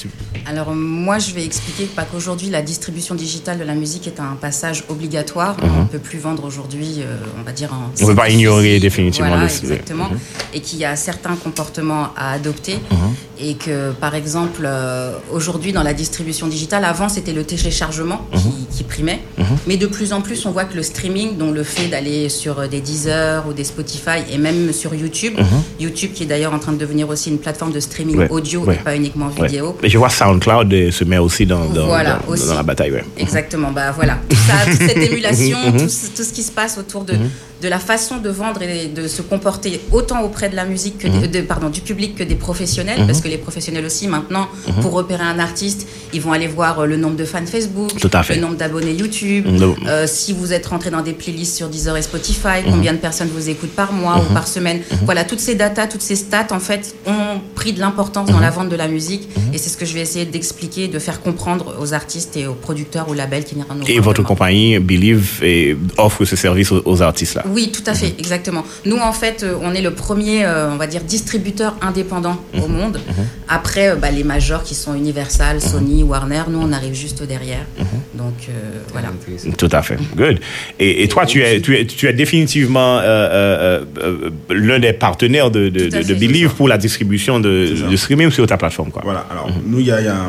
Alors, 0.46 0.74
moi, 0.74 1.18
je 1.18 1.32
vais 1.32 1.44
expliquer 1.44 1.84
pas 1.84 2.04
qu'aujourd'hui, 2.04 2.50
la 2.50 2.62
distribution 2.62 3.14
digitale 3.14 3.58
de 3.58 3.64
la 3.64 3.74
musique 3.74 4.06
est 4.06 4.20
un 4.20 4.36
passage 4.40 4.84
obligatoire. 4.88 5.56
On 5.62 5.66
ne 5.66 5.80
mhm. 5.82 5.88
peut 5.88 5.98
plus 5.98 6.18
vendre 6.18 6.44
aujourd'hui, 6.44 6.96
euh, 6.98 7.16
on 7.38 7.42
va 7.42 7.52
dire, 7.52 7.72
en. 7.72 7.90
On 8.00 8.04
ne 8.04 8.10
peut 8.10 8.16
pas 8.16 8.30
ignorer 8.30 8.78
définitivement 8.78 9.30
voilà, 9.30 9.44
Exactement. 9.44 10.08
Mhm. 10.10 10.18
Et 10.54 10.60
qu'il 10.60 10.78
y 10.78 10.84
a 10.84 10.96
certains 10.96 11.36
comportements 11.36 12.08
à 12.16 12.32
adopter. 12.32 12.74
Mhm. 12.90 12.98
Et 13.38 13.54
que, 13.54 13.92
par 13.92 14.14
exemple, 14.14 14.62
euh, 14.64 15.12
aujourd'hui, 15.32 15.72
dans 15.72 15.82
la 15.82 15.94
distribution 15.94 16.46
digitale, 16.46 16.84
avant, 16.84 17.08
c'était 17.08 17.32
le 17.32 17.44
téléchargement 17.44 18.26
qui, 18.32 18.76
qui, 18.78 18.84
primait. 18.84 19.20
Mais 19.66 19.76
de 19.76 19.86
plus 19.86 20.12
en 20.12 20.20
plus, 20.20 20.46
on 20.46 20.52
voit 20.52 20.64
que 20.64 20.76
le 20.76 20.82
streaming, 20.82 21.36
dont 21.36 21.50
le 21.50 21.62
fait 21.62 21.88
d'aller 21.88 22.28
sur 22.28 22.68
des 22.68 22.80
Deezer 22.80 23.46
ou 23.46 23.52
des 23.52 23.64
Spotify 23.64 24.20
et 24.30 24.38
même 24.38 24.72
sur 24.72 24.94
YouTube, 24.94 25.34
YouTube 25.80 26.12
qui 26.14 26.22
est 26.22 26.26
d'ailleurs 26.26 26.54
en 26.54 26.58
train 26.58 26.72
de 26.72 26.78
devenir 26.78 27.08
aussi 27.08 27.30
une 27.30 27.38
plateforme 27.38 27.72
de 27.72 27.80
streaming 27.86 28.28
audio 28.28 28.70
et 28.70 28.76
pas 28.76 28.96
uniquement 28.96 29.28
vidéo. 29.28 29.76
Mais 29.82 29.88
je 29.88 29.98
vois 29.98 30.10
SoundCloud 30.10 30.90
se 30.90 31.04
met 31.04 31.18
aussi 31.18 31.46
dans, 31.46 31.64
dans, 31.66 31.86
dans, 31.86 32.54
la 32.54 32.62
bataille. 32.62 33.02
Exactement, 33.16 33.70
bah 33.70 33.92
voilà. 33.92 34.18
Tout 34.28 34.36
ça, 34.36 34.70
toute 34.70 34.88
cette 34.88 34.96
émulation, 35.10 35.58
tout, 35.72 35.86
tout, 36.16 36.22
ce 36.24 36.32
qui 36.32 36.42
se 36.42 36.52
passe 36.52 36.78
autour 36.78 37.04
de, 37.04 37.14
mhm 37.14 37.30
de 37.62 37.68
la 37.68 37.78
façon 37.78 38.18
de 38.18 38.28
vendre 38.28 38.62
et 38.62 38.88
de 38.88 39.08
se 39.08 39.22
comporter 39.22 39.80
autant 39.92 40.22
auprès 40.22 40.48
de 40.48 40.56
la 40.56 40.64
musique 40.64 40.98
que 40.98 41.08
mhm. 41.08 41.26
de, 41.28 41.40
pardon, 41.40 41.70
du 41.70 41.80
public 41.80 42.14
que 42.14 42.22
des 42.22 42.34
professionnels, 42.34 43.04
parce 43.06 43.18
mhm. 43.18 43.24
que 43.24 43.28
les 43.28 43.38
professionnels 43.38 43.86
aussi 43.86 44.08
maintenant, 44.08 44.48
mhm. 44.68 44.82
pour 44.82 44.92
repérer 44.92 45.22
un 45.24 45.38
artiste, 45.38 45.86
ils 46.12 46.20
vont 46.20 46.32
aller 46.32 46.48
voir 46.48 46.80
euh, 46.80 46.86
le 46.86 46.96
nombre 46.96 47.16
de 47.16 47.24
fans 47.24 47.46
Facebook, 47.46 47.92
le 48.02 48.40
nombre 48.40 48.56
d'abonnés 48.56 48.92
YouTube, 48.92 49.46
euh, 49.86 50.06
si 50.06 50.32
vous 50.34 50.52
êtes 50.52 50.66
rentré 50.66 50.90
dans 50.90 51.00
des 51.00 51.14
playlists 51.14 51.56
sur 51.56 51.68
Deezer 51.68 51.96
et 51.96 52.02
Spotify, 52.02 52.62
combien 52.68 52.92
de 52.92 52.98
personnes 52.98 53.28
vous 53.34 53.48
écoutent 53.48 53.74
par 53.74 53.92
mois 53.92 54.18
ou 54.18 54.32
par 54.34 54.46
semaine. 54.48 54.80
Voilà, 55.04 55.24
toutes 55.24 55.40
ces 55.40 55.54
datas, 55.54 55.86
toutes 55.86 56.02
ces 56.02 56.16
stats 56.16 56.48
en 56.50 56.60
fait 56.60 56.94
ont 57.06 57.40
pris 57.54 57.72
de 57.72 57.80
l'importance 57.80 58.30
dans 58.30 58.40
la 58.40 58.50
vente 58.50 58.68
de 58.68 58.76
la 58.76 58.88
musique 58.88 59.28
et 59.52 59.58
c'est 59.58 59.70
ce 59.70 59.76
que 59.76 59.86
je 59.86 59.94
vais 59.94 60.00
essayer 60.00 60.26
d'expliquer, 60.26 60.88
de 60.88 60.98
faire 60.98 61.22
comprendre 61.22 61.76
aux 61.80 61.94
artistes 61.94 62.36
et 62.36 62.46
aux 62.46 62.54
producteurs 62.54 63.08
ou 63.08 63.14
labels 63.14 63.44
qui 63.44 63.54
viendront 63.54 63.74
nous 63.74 63.84
Et 63.88 63.98
votre 63.98 64.22
compagnie 64.22 64.78
Believe 64.78 65.42
offre 65.96 66.24
ce 66.24 66.36
service 66.36 66.72
aux 66.72 67.02
artistes 67.02 67.34
là 67.34 67.45
oui, 67.48 67.72
tout 67.72 67.82
à 67.86 67.94
fait, 67.94 68.08
mhm. 68.08 68.18
exactement. 68.18 68.64
Nous, 68.84 68.96
en 68.96 69.12
fait, 69.12 69.42
euh, 69.42 69.58
on 69.62 69.74
est 69.74 69.82
le 69.82 69.92
premier, 69.92 70.44
euh, 70.44 70.70
on 70.70 70.76
va 70.76 70.86
dire, 70.86 71.02
distributeur 71.02 71.76
indépendant 71.80 72.36
au 72.54 72.68
mhm. 72.68 72.76
monde. 72.76 73.00
Mhm. 73.06 73.24
Après, 73.48 73.88
euh, 73.88 73.96
bah, 73.96 74.10
les 74.10 74.24
majors 74.24 74.62
qui 74.62 74.74
sont 74.74 74.94
Universal, 74.94 75.60
Sony, 75.60 76.02
Warner, 76.02 76.42
nous, 76.48 76.60
on 76.60 76.72
arrive 76.72 76.94
juste 76.94 77.22
derrière. 77.22 77.66
Donc, 78.16 78.48
voilà. 78.92 79.08
Tout 79.56 79.68
à 79.72 79.82
fait. 79.82 79.98
Good. 80.16 80.40
Et, 80.78 81.06
toi, 81.08 81.26
tu 81.26 81.42
es, 81.42 81.60
tu 81.60 81.76
es, 81.76 81.84
tu 81.86 82.06
es 82.06 82.12
définitivement 82.12 83.00
l'un 84.50 84.78
des 84.78 84.92
partenaires 84.92 85.50
de, 85.50 85.68
de, 85.68 85.88
de, 85.88 86.14
Believe 86.14 86.54
pour 86.54 86.68
la 86.68 86.78
distribution 86.78 87.40
de, 87.40 87.74
de, 87.90 87.96
streaming 87.96 88.30
sur 88.30 88.46
ta 88.46 88.56
plateforme. 88.56 88.90
Quoi. 88.90 89.02
Voilà. 89.04 89.26
Alors, 89.30 89.50
nous, 89.64 89.80
il 89.80 89.86
y 89.86 89.92
a, 89.92 90.00
y, 90.00 90.08
a, 90.08 90.28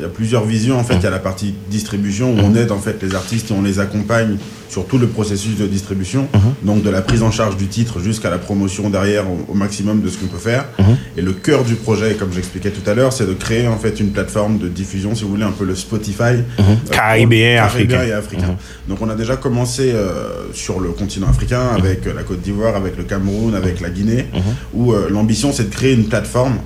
y 0.00 0.04
a, 0.04 0.08
plusieurs 0.08 0.44
visions. 0.44 0.78
En 0.78 0.84
fait, 0.84 0.94
il 0.94 1.02
y 1.02 1.06
a 1.06 1.10
la 1.10 1.18
partie 1.18 1.54
distribution 1.68 2.32
où 2.32 2.38
on 2.38 2.54
aide 2.54 2.72
en 2.72 2.78
fait 2.78 3.02
les 3.02 3.14
artistes 3.14 3.50
et 3.50 3.54
on 3.54 3.62
les 3.62 3.80
accompagne 3.80 4.38
sur 4.74 4.86
tout 4.86 4.98
le 4.98 5.06
processus 5.06 5.56
de 5.56 5.68
distribution, 5.68 6.26
mhm. 6.34 6.54
donc 6.64 6.82
de 6.82 6.90
la 6.90 7.00
prise 7.00 7.22
en 7.22 7.30
charge 7.30 7.56
du 7.56 7.68
titre 7.68 8.00
jusqu'à 8.00 8.28
la 8.28 8.38
promotion 8.38 8.90
derrière 8.90 9.24
au, 9.30 9.54
maximum 9.54 10.00
de 10.00 10.08
ce 10.08 10.18
qu'on 10.18 10.26
peut 10.26 10.36
faire. 10.36 10.64
Mhm. 10.80 10.96
Et 11.16 11.22
le 11.22 11.32
cœur 11.32 11.62
du 11.62 11.76
projet, 11.76 12.14
comme 12.14 12.32
j'expliquais 12.32 12.70
tout 12.70 12.88
à 12.90 12.94
l'heure, 12.94 13.12
c'est 13.12 13.26
de 13.26 13.34
créer 13.34 13.68
en 13.68 13.78
fait 13.78 14.00
une 14.00 14.10
plateforme 14.10 14.58
de 14.58 14.68
diffusion, 14.68 15.14
si 15.14 15.22
vous 15.22 15.30
voulez, 15.30 15.44
un 15.44 15.52
peu 15.52 15.64
le 15.64 15.76
Spotify 15.76 16.42
mhm. 16.58 16.64
euh, 16.92 17.23
caribéen, 17.26 17.62
africain. 17.62 18.04
et 18.04 18.12
africain. 18.12 18.56
Donc 18.88 19.02
on 19.02 19.08
a 19.08 19.14
déjà 19.14 19.36
commencé 19.36 19.92
euh, 19.92 20.52
sur 20.52 20.80
le 20.80 20.90
continent 20.90 21.28
africain 21.28 21.68
avec 21.76 22.04
la 22.06 22.22
Côte 22.22 22.40
d'Ivoire, 22.40 22.76
avec 22.76 22.96
le 22.96 23.04
Cameroun, 23.04 23.54
avec 23.54 23.80
la 23.80 23.90
Guinée, 23.90 24.26
où 24.72 24.92
l'ambition 25.10 25.52
c'est 25.52 25.64
de 25.70 25.74
créer 25.74 25.94
une 25.94 26.08
plateforme 26.08 26.58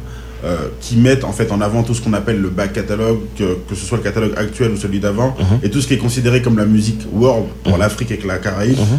euh, 0.44 0.68
qui 0.80 0.96
mettent 0.96 1.24
en 1.24 1.32
fait 1.32 1.50
en 1.50 1.60
avant 1.60 1.82
tout 1.82 1.94
ce 1.94 2.00
qu'on 2.00 2.12
appelle 2.12 2.40
le 2.40 2.48
back 2.48 2.72
catalogue, 2.72 3.18
que, 3.36 3.74
ce 3.74 3.84
soit 3.84 3.98
le 3.98 4.04
catalogue 4.04 4.34
actuel 4.36 4.70
ou 4.70 4.76
celui 4.76 5.00
d'avant, 5.00 5.36
mhm. 5.36 5.58
et 5.64 5.68
tout 5.68 5.80
ce 5.80 5.88
qui 5.88 5.94
est 5.94 5.98
considéré 5.98 6.42
comme 6.42 6.56
la 6.56 6.64
musique 6.64 7.00
world 7.12 7.46
pour 7.64 7.72
mhm. 7.72 7.80
l'Afrique 7.80 8.12
et 8.12 8.20
la 8.24 8.38
Caraïbe. 8.38 8.78
Mhm. 8.78 8.98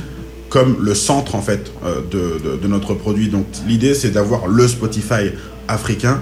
comme 0.50 0.78
le 0.82 0.94
centre 0.94 1.36
en 1.36 1.42
fait 1.42 1.72
euh, 1.86 2.02
de, 2.12 2.58
de, 2.58 2.68
notre 2.68 2.94
produit. 2.94 3.30
Donc 3.30 3.46
l'idée 3.66 3.94
c'est 3.94 4.10
d'avoir 4.10 4.48
le 4.48 4.68
Spotify 4.68 5.32
africain. 5.70 6.22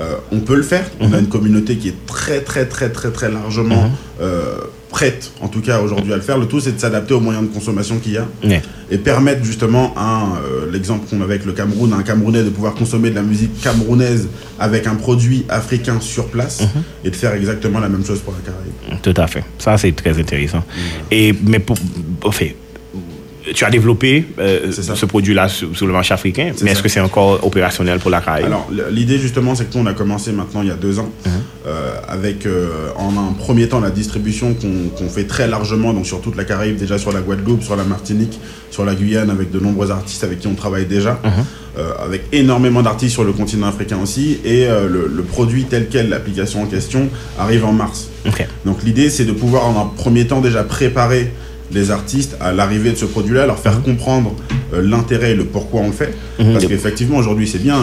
Euh, 0.00 0.16
on 0.32 0.40
peut 0.40 0.56
le 0.56 0.62
faire. 0.62 0.84
On 1.00 1.14
a 1.14 1.18
une 1.18 1.28
communauté 1.28 1.76
qui 1.76 1.88
est 1.88 2.06
très 2.06 2.42
très 2.42 2.66
très 2.66 2.90
très 2.90 3.10
très 3.10 3.30
largement 3.30 3.90
prête, 4.98 5.30
en 5.40 5.46
tout 5.46 5.60
cas 5.60 5.80
aujourd'hui, 5.80 6.12
à 6.12 6.16
le 6.16 6.22
faire. 6.22 6.38
Le 6.38 6.46
tout, 6.46 6.58
c'est 6.58 6.72
de 6.72 6.80
s'adapter 6.80 7.14
aux 7.14 7.20
moyens 7.20 7.48
de 7.48 7.54
consommation 7.54 7.98
qu'il 7.98 8.14
y 8.14 8.18
a 8.18 8.26
et 8.90 8.98
permettre 8.98 9.44
justement, 9.44 9.94
un, 9.96 10.40
euh, 10.42 10.68
l'exemple 10.72 11.06
qu'on 11.08 11.20
avait 11.20 11.34
avec 11.34 11.46
le 11.46 11.52
Cameroun, 11.52 11.92
un 11.92 12.02
Camerounais 12.02 12.42
de 12.42 12.50
pouvoir 12.50 12.74
consommer 12.74 13.10
de 13.10 13.14
la 13.14 13.22
musique 13.22 13.60
camerounaise 13.60 14.28
avec 14.58 14.88
un 14.88 14.96
produit 14.96 15.44
africain 15.48 16.00
sur 16.00 16.26
place 16.26 16.62
mhm. 16.62 16.82
et 17.04 17.10
de 17.10 17.14
faire 17.14 17.32
exactement 17.34 17.78
la 17.78 17.88
même 17.88 18.04
chose 18.04 18.18
pour 18.18 18.34
la 18.34 18.40
Caraïbe. 18.40 19.00
Tout 19.00 19.14
à 19.16 19.28
fait. 19.28 19.44
Ça, 19.58 19.78
c'est 19.78 19.92
très 19.92 20.18
intéressant. 20.18 20.64
Et, 21.12 21.32
mais 21.44 21.60
pour, 21.60 21.76
fait, 22.34 22.56
tu 23.54 23.64
as 23.64 23.70
développé 23.70 24.26
euh, 24.38 24.70
ce 24.72 25.06
produit-là 25.06 25.48
sur, 25.48 25.86
le 25.86 25.92
marché 25.92 26.14
africain, 26.14 26.52
mais 26.62 26.72
est-ce 26.72 26.82
que 26.82 26.88
c'est 26.88 27.00
encore 27.00 27.44
opérationnel 27.44 27.98
pour 27.98 28.10
la 28.10 28.20
Caraïbe? 28.20 28.46
Alors, 28.46 28.68
l'idée 28.90 29.18
justement, 29.18 29.54
c'est 29.54 29.70
que 29.70 29.76
nous, 29.76 29.84
on 29.84 29.86
a 29.86 29.94
commencé 29.94 30.32
maintenant 30.32 30.62
il 30.62 30.68
y 30.68 30.72
a 30.72 30.76
deux 30.76 30.98
ans, 30.98 31.10
mhm. 31.24 31.32
euh, 31.66 31.92
avec 32.08 32.46
euh, 32.46 32.90
en 32.96 33.16
un 33.16 33.32
premier 33.32 33.68
temps 33.68 33.80
la 33.80 33.90
distribution 33.90 34.54
qu'on 34.54 35.08
fait 35.08 35.24
très 35.24 35.48
largement, 35.48 35.92
donc 35.92 36.06
sur 36.06 36.20
toute 36.20 36.36
la 36.36 36.44
Caraïbe, 36.44 36.76
déjà 36.76 36.98
sur 36.98 37.12
la 37.12 37.20
Guadeloupe, 37.20 37.62
sur 37.62 37.76
la 37.76 37.84
Martinique, 37.84 38.38
sur 38.70 38.84
la 38.84 38.94
Guyane, 38.94 39.30
avec 39.30 39.50
de 39.50 39.60
nombreux 39.60 39.90
artistes 39.90 40.24
avec 40.24 40.40
qui 40.40 40.46
on 40.46 40.54
travaille 40.54 40.86
déjà, 40.86 41.20
mhm. 41.24 41.82
avec 42.04 42.24
énormément 42.32 42.82
d'artistes 42.82 43.12
sur 43.12 43.24
le 43.24 43.32
continent 43.32 43.68
africain 43.68 43.98
aussi, 44.02 44.38
et 44.44 44.66
le, 44.66 45.22
produit 45.22 45.64
tel 45.64 45.88
quel, 45.90 46.08
l'application 46.08 46.62
en 46.62 46.66
question, 46.66 47.08
arrive 47.38 47.64
en 47.64 47.72
mars. 47.72 48.08
Donc 48.64 48.82
l'idée, 48.84 49.10
c'est 49.10 49.24
de 49.24 49.32
pouvoir 49.32 49.66
en 49.66 49.80
un 49.80 49.86
premier 49.86 50.26
temps 50.26 50.40
déjà 50.40 50.64
préparer 50.64 51.32
les 51.72 51.90
artistes 51.90 52.36
à 52.40 52.52
l'arrivée 52.52 52.90
de 52.90 52.96
ce 52.96 53.04
produit-là, 53.04 53.46
leur 53.46 53.58
faire 53.58 53.76
mhm. 53.76 53.82
comprendre 53.82 54.34
euh, 54.72 54.82
l'intérêt 54.82 55.32
et 55.32 55.34
le 55.34 55.44
pourquoi 55.44 55.80
on 55.80 55.86
le 55.88 55.92
fait. 55.92 56.14
Mhm. 56.38 56.52
Parce 56.52 56.66
qu'effectivement, 56.66 57.16
aujourd'hui, 57.16 57.46
c'est 57.48 57.62
bien, 57.62 57.78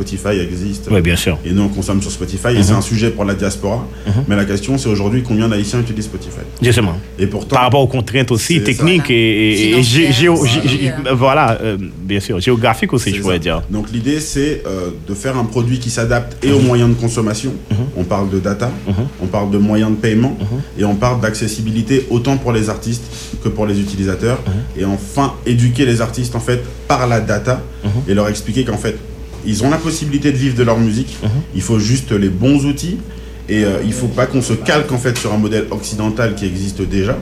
Spotify 0.00 0.40
existe. 0.40 0.88
Oui, 0.90 1.02
bien 1.02 1.16
sûr. 1.16 1.38
Et 1.44 1.52
nous, 1.52 1.62
on 1.62 1.68
consomme 1.68 2.00
sur 2.00 2.10
Spotify, 2.10 2.56
et 2.56 2.62
c'est 2.62 2.72
mhm. 2.72 2.78
un 2.78 2.82
sujet 2.82 3.10
pour 3.10 3.24
la 3.26 3.34
diaspora. 3.34 3.86
Mais 4.28 4.36
la 4.36 4.46
question, 4.46 4.78
c'est 4.78 4.88
aujourd'hui 4.88 5.22
combien 5.22 5.46
d'Haïtiens 5.48 5.80
utilisent 5.80 6.06
Spotify? 6.06 6.40
Justement. 6.62 6.96
Et 7.18 7.26
pourtant, 7.26 7.56
Par 7.56 7.64
rapport 7.64 7.80
aux 7.82 7.86
contraintes 7.86 8.30
aussi 8.30 8.62
techniques 8.62 9.10
et, 9.10 9.76
voilà, 11.12 11.58
euh, 11.62 11.76
bien 12.02 12.20
sûr, 12.20 12.40
géographiques 12.40 12.92
aussi, 12.92 13.14
je 13.14 13.20
pourrais 13.20 13.38
dire. 13.38 13.62
Donc 13.70 13.90
l'idée, 13.92 14.20
c'est 14.20 14.62
euh, 14.66 14.90
de 15.06 15.14
faire 15.14 15.36
un 15.36 15.44
produit 15.44 15.78
qui 15.78 15.90
s'adapte 15.90 16.42
et 16.44 16.50
aux 16.52 16.60
moyens 16.60 16.90
de 16.90 16.94
consommation. 16.94 17.52
On 17.96 18.04
parle 18.04 18.30
de 18.30 18.38
data, 18.38 18.70
on 19.22 19.26
parle 19.26 19.50
de 19.50 19.58
moyens 19.58 19.90
de 19.90 19.96
paiement, 19.96 20.36
et 20.78 20.84
on 20.84 20.94
parle 20.94 21.20
d'accessibilité 21.20 22.06
autant 22.10 22.38
pour 22.38 22.52
les 22.52 22.70
artistes 22.70 23.04
que 23.42 23.48
pour 23.48 23.66
les 23.66 23.78
utilisateurs. 23.80 24.38
Mhm. 24.46 24.82
Et 24.82 24.84
enfin, 24.84 25.34
éduquer 25.44 25.84
les 25.84 26.00
artistes 26.00 26.34
en 26.36 26.40
fait 26.40 26.62
par 26.88 27.06
la 27.06 27.20
data 27.20 27.60
mhm. 27.84 27.90
et 28.08 28.14
leur 28.14 28.28
expliquer 28.28 28.64
qu'en 28.64 28.78
fait, 28.78 28.96
ils 29.46 29.64
ont 29.64 29.70
la 29.70 29.78
possibilité 29.78 30.32
de 30.32 30.36
vivre 30.36 30.56
de 30.56 30.62
leur 30.62 30.78
musique. 30.78 31.16
Mhm. 31.22 31.30
Il 31.54 31.62
faut 31.62 31.78
juste 31.78 32.12
les 32.12 32.28
bons 32.28 32.64
outils. 32.66 32.98
Et 33.50 33.64
euh, 33.64 33.80
il 33.82 33.88
ne 33.88 33.94
faut 33.94 34.06
pas 34.06 34.26
qu'on 34.26 34.42
se 34.42 34.52
calque 34.52 34.92
en 34.92 34.98
fait 34.98 35.18
sur 35.18 35.34
un 35.34 35.36
modèle 35.36 35.66
occidental 35.72 36.36
qui 36.36 36.46
existe 36.46 36.82
déjà, 36.82 37.18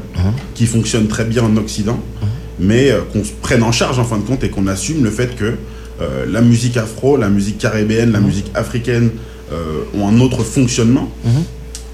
qui 0.55 0.67
fonctionne 0.67 1.09
très 1.09 1.25
bien 1.25 1.43
en 1.43 1.57
Occident, 1.57 1.99
mais 2.61 2.91
euh, 2.91 3.01
qu'on 3.11 3.25
se 3.25 3.33
prenne 3.33 3.63
en 3.63 3.73
charge 3.73 3.99
en 3.99 4.05
fin 4.05 4.19
de 4.19 4.25
compte 4.25 4.45
et 4.45 4.51
qu'on 4.51 4.67
assume 4.67 5.03
le 5.03 5.11
fait 5.11 5.35
que 5.37 5.55
euh, 6.03 6.27
la 6.31 6.43
musique 6.43 6.77
afro, 6.77 7.17
la 7.17 7.31
musique 7.31 7.57
caribéenne, 7.57 8.13
la 8.13 8.21
musique 8.21 8.51
africaine 8.55 9.11
ont 9.99 10.07
un 10.07 10.21
autre 10.21 10.45
fonctionnement. 10.45 11.11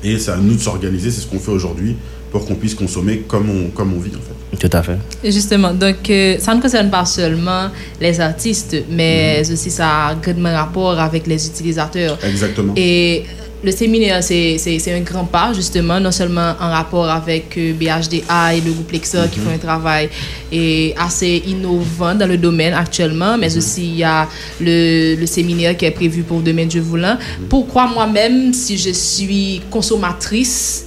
Et 0.02 0.19
c'est 0.19 0.33
à 0.33 0.37
nous 0.37 0.54
de 0.54 0.61
s'organiser, 0.61 1.12
c'est 1.12 1.21
ce 1.21 1.26
qu'on 1.28 1.38
fait 1.38 1.52
aujourd'hui 1.52 1.95
pour 2.35 2.45
qu'on 2.45 2.57
puisse 2.57 2.75
consommer 2.75 3.23
comme 3.29 3.49
on, 3.49 3.69
comme 3.69 3.95
on 3.95 4.00
vit 4.00 4.11
en 4.11 4.57
fait. 4.59 4.69
Tout 4.69 4.76
à 4.76 4.83
fait. 4.83 4.99
justement, 5.23 5.73
donc 5.73 6.11
euh, 6.11 6.37
ça 6.41 6.53
ne 6.53 6.61
concerne 6.61 6.91
pas 6.91 7.05
seulement 7.05 7.69
les 8.00 8.21
artistes, 8.21 8.76
mais 8.91 9.41
mhm. 9.45 9.53
aussi 9.53 9.71
ça 9.71 10.09
a 10.09 10.14
un 10.14 10.57
rapport 10.57 10.99
avec 10.99 11.29
les 11.29 11.47
utilisateurs. 11.47 12.19
Exactement. 12.25 12.73
Et 12.76 13.23
le 13.62 13.71
séminaire, 13.71 14.21
c'est 14.25 14.93
un 14.93 15.00
grand 15.03 15.26
pas, 15.26 15.53
justement, 15.53 16.00
non 16.00 16.11
seulement 16.11 16.55
en 16.61 16.71
rapport 16.73 17.09
avec 17.09 17.57
euh, 17.57 17.73
BHDA 17.73 18.55
et 18.57 18.61
le 18.61 18.73
groupe 18.73 18.91
Lexor 18.91 19.31
qui 19.31 19.38
mhm. 19.38 19.47
font 19.47 19.53
un 19.55 19.59
travail 19.59 20.09
et 20.50 20.93
assez 20.99 21.41
innovant 21.47 22.17
dans 22.17 22.26
le 22.26 22.37
domaine 22.37 22.75
actuellement, 22.75 23.38
mais 23.38 23.50
mhm. 23.50 23.59
aussi 23.59 23.85
il 23.85 23.99
y 23.99 24.03
a 24.05 24.26
le, 24.61 25.14
le, 25.14 25.26
séminaire 25.26 25.76
qui 25.76 25.85
est 25.85 25.93
prévu 25.93 26.25
pour 26.25 26.41
demain, 26.41 26.67
Dieu 26.67 26.81
voulant. 26.81 27.17
Pourquoi 27.49 27.87
moi-même, 27.87 28.53
si 28.53 28.76
je 28.76 28.91
suis 28.91 29.62
consommatrice, 29.71 30.87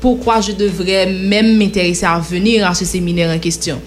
pourquoi 0.00 0.40
je 0.40 0.52
devrais 0.52 1.06
même 1.06 1.56
m'intéresser 1.58 2.06
à 2.06 2.18
venir 2.18 2.68
à 2.68 2.74
ce 2.74 2.84
séminaire 2.84 3.34
en 3.34 3.38
question? 3.38 3.80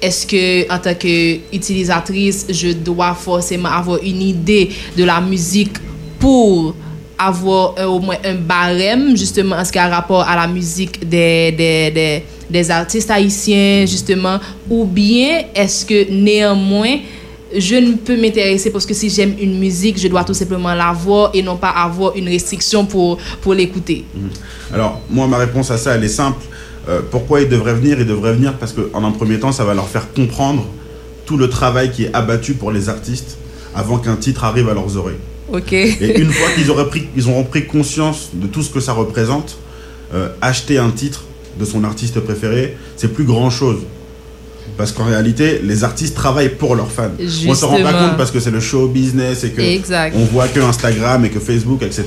Est-ce 0.00 0.26
que 0.26 0.72
en 0.72 0.78
tant 0.78 0.94
qu'utilisatrice, 0.94 2.46
je 2.50 2.72
dois 2.72 3.14
forcément 3.14 3.68
avoir 3.68 3.98
une 4.02 4.22
idée 4.22 4.70
de 4.96 5.04
la 5.04 5.20
musique 5.20 5.76
pour 6.18 6.74
avoir 7.18 7.74
euh, 7.78 7.86
au 7.86 7.98
moins 7.98 8.16
un 8.24 8.34
barème 8.34 9.16
justement 9.16 9.56
en 9.56 9.64
ce 9.64 9.72
qui 9.72 9.78
a 9.78 9.88
rapport 9.88 10.22
à 10.22 10.36
la 10.36 10.46
musique 10.46 11.00
des, 11.00 11.52
des, 11.52 11.90
des, 11.90 12.22
des 12.48 12.70
artistes 12.70 13.10
haïtiens 13.10 13.84
justement? 13.86 14.38
Ou 14.70 14.84
bien 14.84 15.44
est-ce 15.54 15.84
que 15.84 16.10
néanmoins... 16.10 16.98
je 17.56 17.76
ne 17.76 17.94
peux 17.94 18.20
m'intéresser 18.20 18.70
parce 18.70 18.86
que 18.86 18.94
si 18.94 19.08
j'aime 19.10 19.34
une 19.40 19.58
musique, 19.58 19.98
je 19.98 20.08
dois 20.08 20.24
tout 20.24 20.34
simplement 20.34 20.74
la 20.74 20.92
voir 20.92 21.30
et 21.34 21.42
non 21.42 21.56
pas 21.56 21.70
avoir 21.70 22.14
une 22.16 22.28
restriction 22.28 22.84
pour, 22.86 23.18
pour 23.40 23.54
l'écouter. 23.54 24.04
Mhm. 24.14 24.30
Alors, 24.74 25.00
moi, 25.10 25.26
ma 25.26 25.38
réponse 25.38 25.70
à 25.70 25.78
ça, 25.78 25.94
elle 25.94 26.04
est 26.04 26.08
simple. 26.08 26.44
Euh, 26.88 27.00
pourquoi 27.10 27.40
ils 27.40 27.48
devraient 27.48 27.74
venir? 27.74 28.00
Ils 28.00 28.06
devraient 28.06 28.34
venir 28.34 28.54
parce 28.58 28.72
qu'en 28.72 29.04
un 29.04 29.10
premier 29.10 29.38
temps, 29.38 29.52
ça 29.52 29.64
va 29.64 29.74
leur 29.74 29.88
faire 29.88 30.12
comprendre 30.12 30.66
tout 31.26 31.36
le 31.36 31.48
travail 31.48 31.90
qui 31.90 32.04
est 32.04 32.14
abattu 32.14 32.54
pour 32.54 32.72
les 32.72 32.88
artistes 32.88 33.36
avant 33.74 33.98
qu'un 33.98 34.16
titre 34.16 34.44
arrive 34.44 34.68
à 34.68 34.74
leurs 34.74 34.96
oreilles. 34.96 35.18
Ok. 35.52 35.72
Et 35.72 36.20
une 36.20 36.30
fois 36.30 36.48
qu'ils 36.54 36.70
auront 36.70 36.84
pris, 36.86 37.08
ils 37.16 37.28
auront 37.28 37.44
pris 37.44 37.66
conscience 37.66 38.30
de 38.32 38.46
tout 38.46 38.62
ce 38.62 38.70
que 38.70 38.80
ça 38.80 38.92
représente, 38.92 39.58
euh, 40.14 40.28
acheter 40.40 40.78
un 40.78 40.90
titre 40.90 41.24
de 41.58 41.64
son 41.64 41.84
artiste 41.84 42.20
préféré, 42.20 42.76
c'est 42.96 43.12
plus 43.12 43.24
grand 43.24 43.50
chose. 43.50 43.80
Parce 44.78 44.92
qu'en 44.92 45.04
réalité, 45.04 45.60
les 45.64 45.82
artistes 45.82 46.14
travaillent 46.14 46.54
pour 46.54 46.76
leurs 46.76 46.92
fans. 46.92 47.10
On 47.18 47.50
ne 47.50 47.54
se 47.54 47.64
rend 47.64 47.82
pas 47.82 47.92
compte 47.92 48.16
parce 48.16 48.30
que 48.30 48.38
c'est 48.38 48.52
le 48.52 48.60
show 48.60 48.86
business 48.86 49.42
et 49.42 49.50
que 49.50 49.60
on 50.14 50.24
voit 50.26 50.46
que 50.46 50.60
Instagram 50.60 51.24
et 51.24 51.30
que 51.30 51.40
Facebook, 51.40 51.82
etc. 51.82 52.04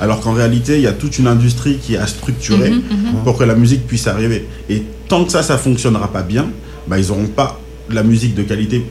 Alors 0.00 0.20
qu'en 0.22 0.32
réalité, 0.32 0.76
il 0.76 0.80
y 0.80 0.86
a 0.86 0.94
toute 0.94 1.18
une 1.18 1.26
industrie 1.26 1.76
qui 1.76 1.94
a 1.94 2.06
structuré 2.06 2.70
mhm, 2.70 2.76
mhm. 2.76 3.22
pour 3.22 3.36
que 3.36 3.44
la 3.44 3.54
musique 3.54 3.86
puisse 3.86 4.06
arriver. 4.06 4.48
Et 4.70 4.82
tant 5.08 5.26
que 5.26 5.30
ça, 5.30 5.42
ça 5.42 5.58
fonctionnera 5.58 6.10
pas 6.10 6.22
bien, 6.22 6.46
bah, 6.88 6.98
ils 6.98 7.08
n'auront 7.08 7.26
pas 7.26 7.60
la 7.90 8.02
musique 8.02 8.34
de 8.34 8.42
qualité 8.44 8.82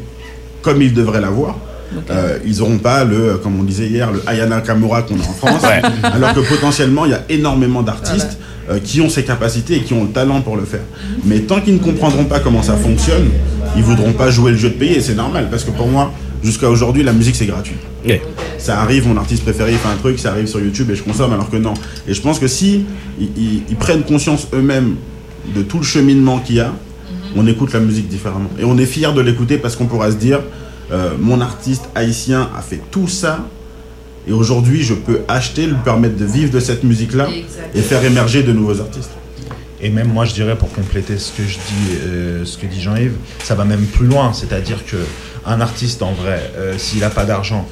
comme 0.61 0.83
ils 0.83 0.93
devraient 0.93 1.21
l'avoir. 1.21 1.57
Euh, 2.11 2.37
ils 2.45 2.59
n'auront 2.59 2.77
pas 2.77 3.05
le, 3.05 3.37
comme 3.41 3.59
on 3.59 3.63
disait 3.63 3.87
hier, 3.87 4.11
le 4.11 4.21
Ayana 4.27 4.61
Kamura 4.61 5.01
qu'on 5.01 5.15
a 5.15 5.23
en 5.23 5.33
France. 5.33 5.63
Alors 6.03 6.33
que 6.35 6.41
potentiellement, 6.41 7.05
il 7.05 7.11
y 7.11 7.15
a 7.15 7.23
énormément 7.29 7.81
d'artistes 7.81 8.37
euh, 8.69 8.79
qui 8.79 9.01
ont 9.01 9.09
ces 9.09 9.23
capacités 9.23 9.75
et 9.75 9.81
qui 9.81 9.93
ont 9.93 10.03
le 10.03 10.09
talent 10.09 10.41
pour 10.41 10.57
le 10.57 10.65
faire. 10.65 10.83
Mais 11.23 11.41
tant 11.41 11.61
qu'ils 11.61 11.75
ne 11.75 11.79
comprendront 11.79 12.25
pas 12.25 12.39
comment 12.39 12.63
ça 12.63 12.75
fonctionne, 12.75 13.29
ils 13.77 13.83
voudront 13.83 14.13
pas 14.13 14.31
jouer 14.31 14.51
le 14.51 14.57
jeu 14.57 14.69
de 14.69 14.75
payer. 14.75 14.97
Et 14.97 15.01
c'est 15.01 15.15
normal, 15.15 15.49
parce 15.51 15.63
que 15.63 15.71
pour 15.71 15.87
moi, 15.87 16.11
jusqu'à 16.43 16.69
aujourd'hui, 16.69 17.03
la 17.03 17.13
musique, 17.13 17.35
c'est 17.35 17.45
gratuit. 17.45 17.75
Ça 18.57 18.79
arrive, 18.81 19.07
mon 19.07 19.17
artiste 19.17 19.43
préféré 19.43 19.73
fait 19.73 19.87
un 19.87 19.97
truc, 19.97 20.19
ça 20.19 20.31
arrive 20.31 20.47
sur 20.47 20.59
YouTube 20.59 20.89
et 20.89 20.95
je 20.95 21.03
consomme, 21.03 21.33
alors 21.33 21.49
que 21.49 21.57
non. 21.57 21.73
Et 22.07 22.13
je 22.13 22.21
pense 22.21 22.39
que 22.39 22.47
si 22.47 22.85
ils, 23.19 23.75
prennent 23.77 24.03
conscience 24.03 24.47
eux-mêmes 24.53 24.95
de 25.55 25.61
tout 25.61 25.77
le 25.77 25.83
cheminement 25.83 26.39
qu'il 26.39 26.55
y 26.55 26.59
a, 26.59 26.73
on 27.35 27.45
écoute 27.47 27.73
la 27.73 27.79
musique 27.79 28.07
différemment. 28.07 28.49
Et 28.59 28.63
on 28.63 28.77
est 28.77 28.85
fier 28.85 29.13
de 29.13 29.21
l'écouter 29.21 29.57
parce 29.57 29.75
qu'on 29.75 29.85
pourra 29.85 30.11
se 30.11 30.15
dire, 30.15 30.41
euh, 30.91 31.11
mon 31.19 31.41
artiste 31.41 31.89
haïtien 31.93 32.49
a 32.57 32.61
fait 32.61 32.81
tout 32.91 33.07
ça 33.07 33.47
et 34.27 34.33
aujourd'hui, 34.33 34.83
je 34.83 34.93
peux 34.93 35.21
acheter, 35.27 35.67
lui 35.67 35.77
permettre 35.83 36.17
de 36.17 36.25
vivre 36.25 36.51
de 36.51 36.59
cette 36.59 36.83
musique-là 36.83 37.27
et 37.73 37.81
faire 37.81 38.03
émerger 38.03 38.43
de 38.43 38.51
nouveaux 38.51 38.79
artistes. 38.79 39.11
Et 39.81 39.89
même 39.89 40.07
moi, 40.07 40.25
je 40.25 40.33
dirais, 40.33 40.57
pour 40.57 40.71
compléter 40.71 41.17
ce 41.17 41.31
que 41.31 41.43
je 41.43 41.55
dis, 41.55 41.97
euh, 42.07 42.45
ce 42.45 42.57
que 42.57 42.65
dit 42.65 42.81
Jean-Yves, 42.81 43.15
ça 43.43 43.55
va 43.55 43.65
même 43.65 43.85
plus 43.85 44.07
loin. 44.07 44.33
C'est-à-dire 44.33 44.85
que 44.85 44.97
un 45.45 45.61
artiste, 45.61 46.01
en 46.01 46.13
vrai, 46.13 46.51
euh, 46.57 46.75
s'il 46.77 47.01
n'a 47.01 47.09
pas 47.09 47.25
d'argent, 47.25 47.67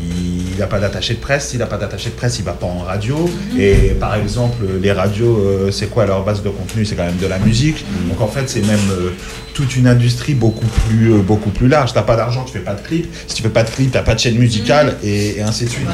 il 0.00 0.60
n'a 0.60 0.66
pas 0.66 0.80
d'attaché 0.80 1.14
de 1.14 1.18
presse. 1.18 1.48
S'il 1.48 1.58
n'a 1.58 1.66
pas 1.66 1.76
d'attaché 1.76 2.10
de 2.10 2.14
presse, 2.14 2.38
il 2.38 2.44
va 2.44 2.52
pas 2.52 2.66
en 2.66 2.78
radio. 2.78 3.16
Mhm. 3.18 3.60
Et 3.60 3.74
par 3.98 4.14
exemple, 4.14 4.64
les 4.80 4.92
radios, 4.92 5.38
euh, 5.38 5.70
c'est 5.70 5.88
quoi 5.88 6.06
leur 6.06 6.24
base 6.24 6.42
de 6.42 6.48
contenu? 6.48 6.84
C'est 6.84 6.96
quand 6.96 7.04
même 7.04 7.18
de 7.18 7.26
la 7.26 7.38
musique. 7.38 7.84
Mhm. 7.84 8.10
Donc 8.10 8.20
en 8.20 8.28
fait, 8.28 8.48
c'est 8.48 8.66
même 8.66 8.78
euh, 8.90 9.10
toute 9.54 9.76
une 9.76 9.86
industrie 9.86 10.34
beaucoup 10.34 10.66
plus, 10.66 11.12
euh, 11.12 11.18
beaucoup 11.18 11.50
plus 11.50 11.68
large. 11.68 11.92
T'as 11.92 12.02
pas 12.02 12.16
d'argent, 12.16 12.44
tu 12.44 12.52
fais 12.52 12.60
pas 12.60 12.74
de 12.74 12.80
clip. 12.80 13.06
Si 13.26 13.36
tu 13.36 13.42
fais 13.42 13.50
pas 13.50 13.64
de 13.64 13.70
clip, 13.70 13.92
t'as 13.92 14.02
pas 14.02 14.14
de 14.14 14.20
chaîne 14.20 14.38
musicale 14.38 14.96
mhm. 15.02 15.08
et, 15.08 15.42
ainsi 15.42 15.64
de 15.64 15.70
suite. 15.70 15.88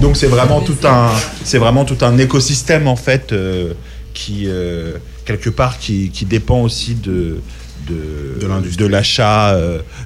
Donc 0.00 0.16
c'est 0.16 0.26
vraiment 0.26 0.60
tout 0.60 0.78
un, 0.84 1.10
c'est 1.44 1.58
vraiment 1.58 1.84
tout 1.84 1.98
un 2.02 2.16
écosystème 2.18 2.86
en 2.86 2.96
fait 2.96 3.34
qui 4.14 4.48
quelque 5.24 5.50
part 5.50 5.78
qui, 5.78 6.10
qui 6.10 6.24
dépend 6.24 6.62
aussi 6.62 6.94
de 6.94 7.38
de, 7.88 8.38
de 8.76 8.86
l'achat 8.86 9.56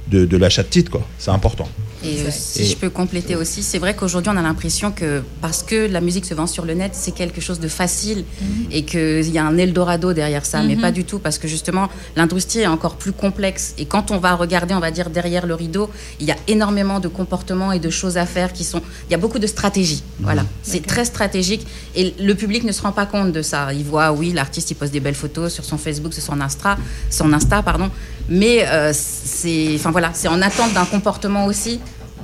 de, 0.08 0.25
de 0.25 0.37
l'achat 0.37 0.62
de 0.62 0.68
titres 0.68 0.90
quoi. 0.90 1.06
C'est 1.18 1.30
important. 1.30 1.68
Et 2.04 2.21
euh, 2.21 2.30
si 2.30 2.66
je 2.66 2.76
peux 2.76 2.90
compléter 2.90 3.37
aussi, 3.37 3.62
c'est 3.62 3.78
vrai 3.78 3.94
qu'aujourd'hui 3.94 4.32
on 4.35 4.37
a 4.37 4.42
l'impression 4.42 4.90
que 4.90 5.23
parce 5.40 5.62
que 5.62 5.87
la 5.87 6.00
musique 6.00 6.25
se 6.25 6.35
vend 6.35 6.47
sur 6.47 6.64
le 6.64 6.75
net, 6.75 6.92
c'est 6.94 7.12
quelque 7.12 7.40
chose 7.40 7.61
de 7.61 7.68
facile 7.68 8.25
mhm. 8.40 8.66
et 8.71 8.85
qu'il 8.85 9.30
y 9.30 9.38
a 9.38 9.44
un 9.44 9.56
Eldorado 9.56 10.12
derrière 10.12 10.44
ça, 10.44 10.62
mais 10.62 10.75
mhm. 10.75 10.80
pas 10.80 10.92
du 10.92 11.04
tout 11.04 11.18
parce 11.18 11.38
que 11.38 11.49
justement 11.49 11.88
l'industrie 12.16 12.61
est 12.61 12.66
encore 12.66 12.97
plus 12.97 13.12
complexe. 13.12 13.75
Et 13.78 13.85
quand 13.87 14.11
on 14.11 14.18
va 14.18 14.35
regarder, 14.35 14.75
on 14.75 14.80
va 14.80 14.90
dire 14.90 15.11
derrière 15.11 15.47
le 15.47 15.54
rideau, 15.54 15.90
il 16.21 16.26
y 16.26 16.32
a 16.32 16.37
énormément 16.49 17.00
de 17.00 17.09
comportements 17.09 17.73
et 17.73 17.78
de 17.78 17.90
choses 17.90 18.16
à 18.16 18.26
faire 18.26 18.52
qui 18.52 18.64
sont. 18.64 18.82
Il 19.09 19.12
y 19.12 19.14
a 19.14 19.18
beaucoup 19.18 19.38
de 19.38 19.47
stratégies. 19.47 20.02
Mhm. 20.18 20.25
Voilà, 20.25 20.44
c'est 20.62 20.85
très 20.85 21.04
stratégique 21.04 21.66
et 21.94 22.14
le 22.18 22.35
public 22.35 22.64
ne 22.64 22.73
se 22.73 22.82
rend 22.82 22.92
pas 22.92 23.06
compte 23.06 23.32
de 23.32 23.42
ça. 23.42 23.73
Il 23.73 23.85
voit, 23.85 24.12
oui, 24.12 24.32
l'artiste 24.32 24.71
il 24.71 24.75
poste 24.75 24.92
des 24.92 25.00
belles 25.00 25.14
photos 25.14 25.52
sur 25.52 25.64
son 25.64 25.78
Facebook, 25.78 26.12
sur 26.14 26.23
son 26.23 26.40
Insta, 26.40 26.76
son 27.11 27.32
Insta, 27.32 27.62
pardon, 27.62 27.90
mais 28.28 28.66
euh, 28.66 28.92
c'est, 28.94 29.73
enfin 29.75 29.90
voilà, 29.90 30.11
c'est 30.14 30.28
en 30.28 30.40
attente 30.42 30.73
d'un 30.73 30.85
comportement 30.85 31.47
aussi 31.47 31.80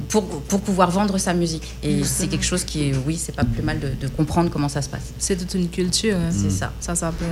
pour, 0.09 0.25
pour, 0.25 0.61
pouvoir 0.61 0.90
vendre 0.90 1.19
sa 1.19 1.35
musique. 1.35 1.75
Et 1.83 2.02
c'est 2.05 2.26
quelque 2.28 2.45
chose 2.45 2.64
qui 2.64 2.88
est, 2.88 2.93
oui, 3.07 3.17
c'est 3.17 3.35
pas 3.35 3.45
plus 3.45 3.62
mal 3.62 3.78
de, 3.78 3.88
de, 4.00 4.09
comprendre 4.09 4.50
comment 4.50 4.69
ça 4.69 4.83
se 4.83 4.88
passe. 4.88 5.12
C'est 5.19 5.37
toute 5.37 5.55
une 5.55 5.69
culture. 5.69 6.17
Hein. 6.17 6.31
C'est 6.31 6.50
ça. 6.50 6.73
Ça 6.81 6.95
s'appelle. 6.95 7.28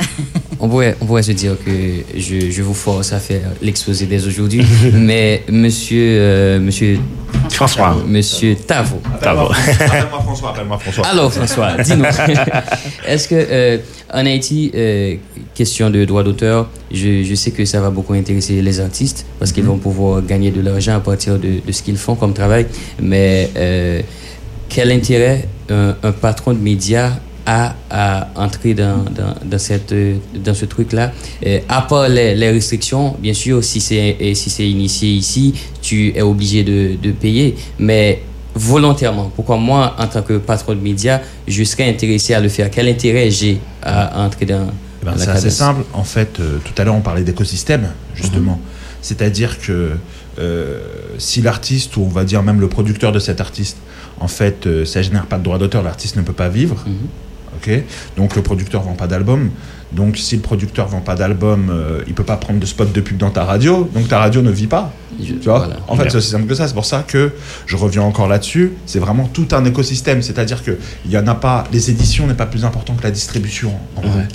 on, 0.60 0.68
pourrait, 0.68 0.96
on 1.00 1.06
pourrait 1.06 1.22
se 1.22 1.32
dire 1.32 1.56
que 1.64 1.70
je, 2.16 2.50
je 2.50 2.62
vous 2.62 2.74
force 2.74 3.12
à 3.12 3.20
faire 3.20 3.50
l'exposé 3.62 4.06
dès 4.06 4.26
aujourd'hui, 4.26 4.64
mais 4.92 5.42
monsieur, 5.48 6.02
euh, 6.02 6.60
monsieur 6.60 6.98
François. 7.50 7.96
Monsieur 8.06 8.56
Tavo. 8.56 9.00
Tavo. 9.20 9.50
Appelle-moi 9.50 10.20
François, 10.22 10.50
appelle-moi 10.50 10.78
François. 10.78 11.06
Alors 11.06 11.32
François, 11.32 11.76
dis-nous. 11.82 12.04
Est-ce 13.06 13.28
que 13.28 13.34
euh, 13.34 13.78
en 14.12 14.24
Haïti, 14.26 14.70
euh, 14.74 15.16
question 15.58 15.90
de 15.90 16.04
droit 16.04 16.22
d'auteur, 16.22 16.70
je, 16.92 17.24
je, 17.24 17.34
sais 17.34 17.50
que 17.50 17.64
ça 17.64 17.80
va 17.80 17.90
beaucoup 17.90 18.12
intéresser 18.12 18.62
les 18.62 18.78
artistes 18.78 19.26
parce 19.40 19.50
qu'ils 19.50 19.64
mhm. 19.64 19.70
vont 19.70 19.78
pouvoir 19.78 20.24
gagner 20.24 20.52
de 20.52 20.60
l'argent 20.60 20.94
à 20.94 21.00
partir 21.00 21.36
de, 21.36 21.52
de 21.66 21.72
ce 21.72 21.82
qu'ils 21.82 21.96
font 21.96 22.14
comme 22.14 22.32
travail. 22.32 22.66
Mais 23.02 23.50
euh, 23.56 24.00
quel 24.68 24.92
intérêt 24.92 25.48
un, 25.68 26.12
patron 26.12 26.52
de 26.52 26.60
médias 26.60 27.10
a 27.44 27.74
à 27.90 28.28
entrer 28.36 28.74
dans, 28.74 28.98
dans, 29.18 29.34
dans, 29.44 29.58
cette, 29.58 29.94
dans 30.46 30.54
ce 30.54 30.66
truc-là? 30.66 31.12
à 31.68 31.82
part 31.82 32.08
les, 32.08 32.34
les, 32.36 32.50
restrictions, 32.50 33.16
bien 33.18 33.34
sûr, 33.34 33.64
si 33.64 33.80
c'est 33.80 34.16
si 34.34 34.70
initié 34.70 35.10
ici, 35.10 35.54
tu 35.82 36.12
es 36.14 36.22
obligé 36.22 36.62
de, 36.62 36.96
de 37.02 37.10
payer. 37.10 37.56
Mais 37.80 38.22
volontairement 38.54 39.30
Pourquoi 39.34 39.56
moi, 39.56 39.96
en 39.98 40.06
tant 40.06 40.22
que 40.22 40.34
patron 40.38 40.74
de 40.74 40.80
médias, 40.80 41.20
je 41.48 41.64
serais 41.64 41.88
intéressé 41.88 42.34
à 42.34 42.40
le 42.40 42.48
faire? 42.48 42.70
Quel 42.70 42.88
intérêt 42.88 43.30
j'ai 43.30 43.58
à 43.82 44.24
entrer 44.24 44.46
dans, 44.46 44.68
eh 45.02 45.04
ben, 45.04 45.14
C'est 45.16 45.30
assez 45.30 45.50
simple. 45.50 45.84
En 45.92 46.04
fait, 46.04 46.40
euh, 46.40 46.58
tout 46.64 46.72
à 46.80 46.84
l'heure, 46.84 46.94
on 46.94 47.00
parlait 47.00 47.22
d'écosystème, 47.22 47.88
justement. 48.14 48.52
Mhm. 48.52 48.62
C'est-à-dire 49.02 49.58
que 49.60 49.92
euh, 50.38 50.80
si 51.18 51.40
l'artiste, 51.42 51.96
ou 51.96 52.02
on 52.02 52.08
va 52.08 52.24
dire 52.24 52.42
même 52.42 52.60
le 52.60 52.68
producteur 52.68 53.12
de 53.12 53.18
cet 53.18 53.40
artiste, 53.40 53.76
en 54.20 54.28
fait, 54.28 54.66
euh, 54.66 54.84
ça 54.84 55.02
génère 55.02 55.26
pas 55.26 55.38
de 55.38 55.44
droit 55.44 55.58
d'auteur, 55.58 55.82
l'artiste 55.82 56.16
ne 56.16 56.22
peut 56.22 56.32
pas 56.32 56.48
vivre. 56.48 56.84
Ok 57.56 57.70
Donc 58.16 58.36
le 58.36 58.42
producteur 58.42 58.82
vend 58.82 58.92
pas 58.92 59.06
d'album. 59.06 59.50
Donc 59.92 60.18
si 60.18 60.36
le 60.36 60.42
producteur 60.42 60.86
vend 60.86 61.00
pas 61.00 61.14
d'album, 61.14 61.74
il 62.06 62.12
peut 62.14 62.24
pas 62.24 62.36
prendre 62.36 62.60
de 62.60 62.66
spot 62.66 62.92
de 62.92 63.00
pub 63.00 63.16
dans 63.16 63.30
ta 63.30 63.44
radio. 63.44 63.88
Donc 63.94 64.08
ta 64.08 64.18
radio 64.18 64.42
ne 64.42 64.50
vit 64.50 64.66
pas 64.66 64.92
tu 65.18 65.48
vois? 65.48 65.68
En 65.88 65.96
fait, 65.96 66.10
c'est 66.10 66.16
aussi 66.16 66.30
simple 66.30 66.46
que 66.46 66.54
ça. 66.54 66.68
C'est 66.68 66.74
pour 66.74 66.84
ça 66.84 67.04
que 67.06 67.32
je 67.66 67.76
reviens 67.76 68.02
encore 68.02 68.28
là-dessus. 68.28 68.72
C'est 68.86 68.98
vraiment 68.98 69.28
tout 69.32 69.48
un 69.52 69.64
écosystème. 69.64 70.22
C'est-à-dire 70.22 70.62
que 70.62 70.78
il 71.04 71.10
y 71.10 71.18
en 71.18 71.26
a 71.26 71.34
pas. 71.34 71.64
Les 71.72 71.90
éditions 71.90 72.26
n'est 72.26 72.34
pas 72.34 72.46
plus 72.46 72.64
important 72.64 72.94
que 72.94 73.02
la 73.02 73.10
distribution. 73.10 73.72
En 73.96 74.02
vrai. 74.02 74.28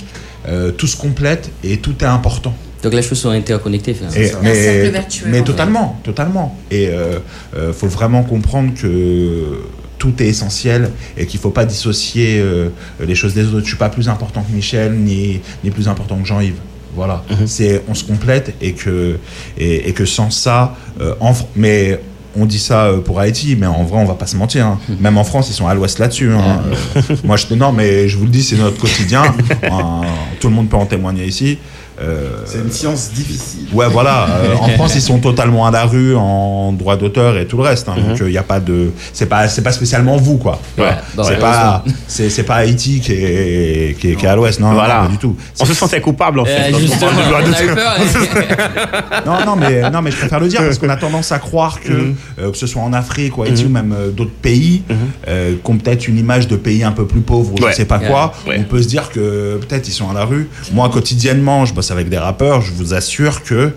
Euh, 0.46 0.70
tout 0.72 0.86
se 0.86 0.96
complète 0.96 1.50
et 1.62 1.78
tout 1.78 1.94
est 2.00 2.06
important. 2.06 2.54
Donc 2.82 2.92
les 2.92 3.02
choses 3.02 3.18
sont 3.18 3.30
interconnectées. 3.30 3.96
mais, 4.42 4.92
mais 5.26 5.42
totalement, 5.42 5.98
totalement. 6.04 6.58
Et 6.70 6.88
euh, 6.88 7.18
euh, 7.56 7.72
faut 7.72 7.88
vraiment 7.88 8.22
comprendre 8.22 8.74
que 8.74 9.62
tout 9.96 10.22
est 10.22 10.26
essentiel 10.26 10.90
et 11.16 11.24
qu'il 11.26 11.40
faut 11.40 11.50
pas 11.50 11.64
dissocier 11.64 12.38
euh, 12.38 12.68
les 13.00 13.14
choses 13.14 13.32
des 13.32 13.46
autres. 13.46 13.60
Je 13.60 13.68
suis 13.68 13.78
pas 13.78 13.88
plus 13.88 14.08
important 14.10 14.42
que 14.42 14.52
Michel 14.52 14.92
ni, 14.92 15.40
ni 15.62 15.70
plus 15.70 15.88
important 15.88 16.18
que 16.18 16.26
Jean-Yves. 16.26 16.60
Voilà, 16.94 17.24
mhm. 17.30 17.46
c'est 17.46 17.82
on 17.88 17.94
se 17.94 18.04
complète 18.04 18.54
et 18.60 18.72
que 18.72 19.18
et, 19.58 19.92
que 19.92 20.04
sans 20.04 20.30
ça, 20.30 20.76
euh, 21.00 21.14
en, 21.20 21.32
mais 21.56 21.98
on 22.36 22.46
dit 22.46 22.58
ça 22.58 22.86
euh, 22.86 23.00
pour 23.00 23.20
Haïti, 23.20 23.56
mais 23.58 23.66
en 23.66 23.84
vrai, 23.84 23.98
on 23.98 24.04
va 24.04 24.14
pas 24.14 24.26
se 24.26 24.36
mentir. 24.36 24.66
Hein. 24.66 24.78
Même 25.00 25.18
en 25.18 25.24
France, 25.24 25.48
ils 25.50 25.54
sont 25.54 25.66
à 25.66 25.74
l'ouest 25.74 25.98
là-dessus. 25.98 26.32
Hein. 26.32 26.62
Euh, 26.96 27.16
moi, 27.24 27.36
je 27.36 27.54
non, 27.54 27.72
mais 27.72 28.08
je 28.08 28.16
vous 28.16 28.24
le 28.24 28.30
dis, 28.30 28.42
c'est 28.42 28.56
notre 28.56 28.78
quotidien. 28.78 29.22
tout 30.40 30.48
le 30.48 30.54
monde 30.54 30.68
peut 30.68 30.76
en 30.76 30.86
témoigner 30.86 31.24
ici. 31.24 31.58
Euh, 32.00 32.42
c'est 32.44 32.58
une 32.58 32.70
science 32.70 33.10
difficile. 33.12 33.68
Ouais, 33.72 33.88
voilà. 33.88 34.28
Euh, 34.44 34.56
en 34.56 34.68
France, 34.70 34.94
ils 34.96 35.02
sont 35.02 35.18
totalement 35.18 35.66
à 35.66 35.70
la 35.70 35.84
rue 35.84 36.16
en 36.16 36.72
droit 36.72 36.96
d'auteur 36.96 37.38
et 37.38 37.46
tout 37.46 37.56
le 37.56 37.62
reste. 37.62 37.88
Hein, 37.88 37.94
Donc, 37.96 38.18
il 38.18 38.24
mhm. 38.24 38.30
n'y 38.30 38.38
a 38.38 38.42
pas 38.42 38.58
de. 38.58 38.90
C'est 39.12 39.26
pas, 39.26 39.48
c'est 39.48 39.62
pas 39.62 39.72
spécialement 39.72 40.16
vous, 40.16 40.38
quoi. 40.38 40.60
Ouais, 40.76 40.96
c'est 41.22 41.38
pas, 41.38 41.84
c'est, 42.06 42.42
pas 42.42 42.56
Haïti 42.56 43.00
qui 43.00 43.12
est, 43.12 43.96
qui 43.98 44.10
est, 44.10 44.16
qui 44.16 44.24
est 44.24 44.28
à 44.28 44.36
l'ouest, 44.36 44.60
non, 44.60 44.72
voilà. 44.72 45.02
non, 45.02 45.08
du 45.10 45.18
tout. 45.18 45.36
On 45.60 45.64
se 45.64 45.74
sentait 45.74 46.00
coupable, 46.00 46.40
en 46.40 46.44
fait. 46.44 46.72
Euh, 46.72 46.78
justement, 46.78 47.12
on 47.14 47.52
a 47.52 47.62
eu 47.62 47.74
peur. 47.74 47.96
non, 49.26 49.46
non, 49.46 49.56
mais, 49.56 49.88
non, 49.90 50.02
mais 50.02 50.10
je 50.10 50.16
préfère 50.16 50.40
le 50.40 50.48
dire 50.48 50.60
parce 50.60 50.78
qu'on 50.78 50.88
a 50.88 50.96
tendance 50.96 51.32
à 51.32 51.38
croire 51.38 51.80
que, 51.80 51.92
mhm. 51.92 52.16
euh, 52.40 52.50
que 52.50 52.56
ce 52.56 52.66
soit 52.66 52.82
en 52.82 52.92
Afrique 52.92 53.38
ou 53.38 53.42
Haïti 53.42 53.64
mhm. 53.64 53.70
ou 53.70 53.72
même 53.72 53.94
d'autres 54.16 54.30
pays, 54.30 54.82
euh, 55.28 55.54
qui 55.62 55.70
ont 55.70 55.76
peut-être 55.76 56.08
une 56.08 56.18
image 56.18 56.48
de 56.48 56.56
pays 56.56 56.82
un 56.82 56.92
peu 56.92 57.06
plus 57.06 57.20
pauvres 57.20 57.52
ou 57.54 57.68
je 57.68 57.72
sais 57.72 57.84
pas 57.84 57.98
quoi, 57.98 58.32
on 58.46 58.64
peut 58.64 58.82
se 58.82 58.88
dire 58.88 59.10
que 59.10 59.58
peut-être 59.58 59.88
ils 59.88 59.92
sont 59.92 60.10
à 60.10 60.14
la 60.14 60.24
rue. 60.24 60.48
Moi, 60.72 60.88
quotidiennement, 60.88 61.64
je 61.64 61.74
avec 61.90 62.08
des 62.08 62.18
rappeurs, 62.18 62.60
je 62.60 62.72
vous 62.72 62.94
assure 62.94 63.42
que 63.42 63.72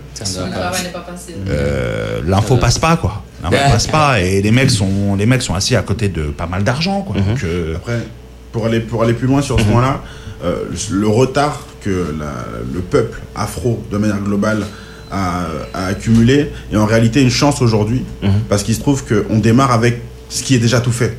euh, 1.48 2.20
l'info 2.26 2.56
passe 2.56 2.78
pas 2.78 2.96
quoi. 2.96 3.22
L'info 3.42 3.56
passe 3.70 3.86
pas 3.86 4.20
et 4.20 4.42
les 4.42 4.50
mecs 4.50 4.70
sont 4.70 5.16
les 5.16 5.26
mecs 5.26 5.42
sont 5.42 5.54
assis 5.54 5.76
à 5.76 5.82
côté 5.82 6.08
de 6.08 6.24
pas 6.24 6.46
mal 6.46 6.64
d'argent 6.64 7.02
quoi. 7.02 7.16
Mhm. 7.16 7.36
Euh, 7.44 7.76
Après, 7.76 8.00
pour 8.52 8.66
aller 8.66 8.80
pour 8.80 9.02
aller 9.02 9.14
plus 9.14 9.26
loin 9.26 9.42
sur 9.42 9.58
ce 9.58 9.64
mhm. 9.64 9.70
point-là, 9.70 10.02
euh, 10.44 10.64
le 10.90 11.08
retard 11.08 11.64
que 11.80 12.14
le 12.74 12.80
peuple 12.80 13.20
afro 13.34 13.82
de 13.90 13.98
manière 13.98 14.20
globale 14.20 14.64
a, 15.10 15.46
accumulé 15.74 16.50
est 16.72 16.76
en 16.76 16.86
réalité 16.86 17.22
une 17.22 17.30
chance 17.30 17.62
aujourd'hui 17.62 18.04
mhm. 18.22 18.30
parce 18.48 18.62
qu'il 18.62 18.74
se 18.74 18.80
trouve 18.80 19.04
qu'on 19.04 19.38
démarre 19.38 19.72
avec 19.72 20.02
ce 20.28 20.42
qui 20.42 20.54
est 20.54 20.58
déjà 20.58 20.80
tout 20.80 20.92
fait 20.92 21.16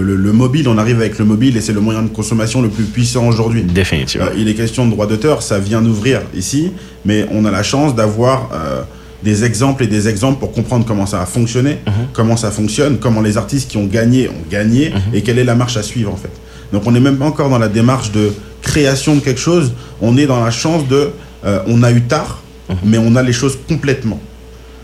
le, 0.00 0.32
mobile, 0.32 0.68
on 0.68 0.78
arrive 0.78 0.96
avec 0.96 1.18
le 1.18 1.24
mobile 1.24 1.56
et 1.56 1.60
c'est 1.60 1.72
le 1.72 1.80
moyen 1.80 2.02
de 2.02 2.08
consommation 2.08 2.62
le 2.62 2.68
plus 2.68 2.84
puissant 2.84 3.26
aujourd'hui. 3.26 3.62
Définitivement. 3.62 4.26
Euh, 4.28 4.36
il 4.36 4.48
est 4.48 4.54
question 4.54 4.86
de 4.86 4.90
droit 4.90 5.06
d'auteur, 5.06 5.42
ça 5.42 5.58
vient 5.58 5.82
d'ouvrir 5.82 6.22
ici, 6.34 6.72
mais 7.04 7.26
on 7.30 7.44
a 7.44 7.50
la 7.50 7.62
chance 7.62 7.94
d'avoir 7.94 8.50
euh, 8.52 8.82
des 9.22 9.44
exemples 9.44 9.84
et 9.84 9.86
des 9.86 10.08
exemples 10.08 10.40
pour 10.40 10.52
comprendre 10.52 10.84
comment 10.86 11.06
ça 11.06 11.20
a 11.20 11.26
fonctionné, 11.26 11.78
mhm. 11.86 11.92
comment 12.12 12.36
ça 12.36 12.50
fonctionne, 12.50 12.98
comment 12.98 13.20
les 13.20 13.36
artistes 13.36 13.70
qui 13.70 13.76
ont 13.76 13.86
gagné 13.86 14.28
ont 14.28 14.50
gagné 14.50 14.90
mhm. 14.90 15.14
et 15.14 15.22
quelle 15.22 15.38
est 15.38 15.44
la 15.44 15.54
marche 15.54 15.76
à 15.76 15.82
suivre 15.82 16.12
en 16.12 16.16
fait. 16.16 16.32
Donc 16.72 16.86
on 16.86 16.92
n'est 16.92 17.00
même 17.00 17.18
pas 17.18 17.26
encore 17.26 17.50
dans 17.50 17.58
la 17.58 17.68
démarche 17.68 18.12
de 18.12 18.32
création 18.62 19.14
de 19.14 19.20
quelque 19.20 19.40
chose, 19.40 19.72
on 20.00 20.16
est 20.16 20.26
dans 20.26 20.42
la 20.42 20.50
chance 20.50 20.88
de, 20.88 21.10
euh, 21.44 21.60
on 21.66 21.82
a 21.82 21.92
eu 21.92 22.02
tard, 22.02 22.42
mhm. 22.68 22.76
mais 22.84 22.98
on 22.98 23.14
a 23.16 23.22
les 23.22 23.32
choses 23.32 23.58
complètement. 23.68 24.20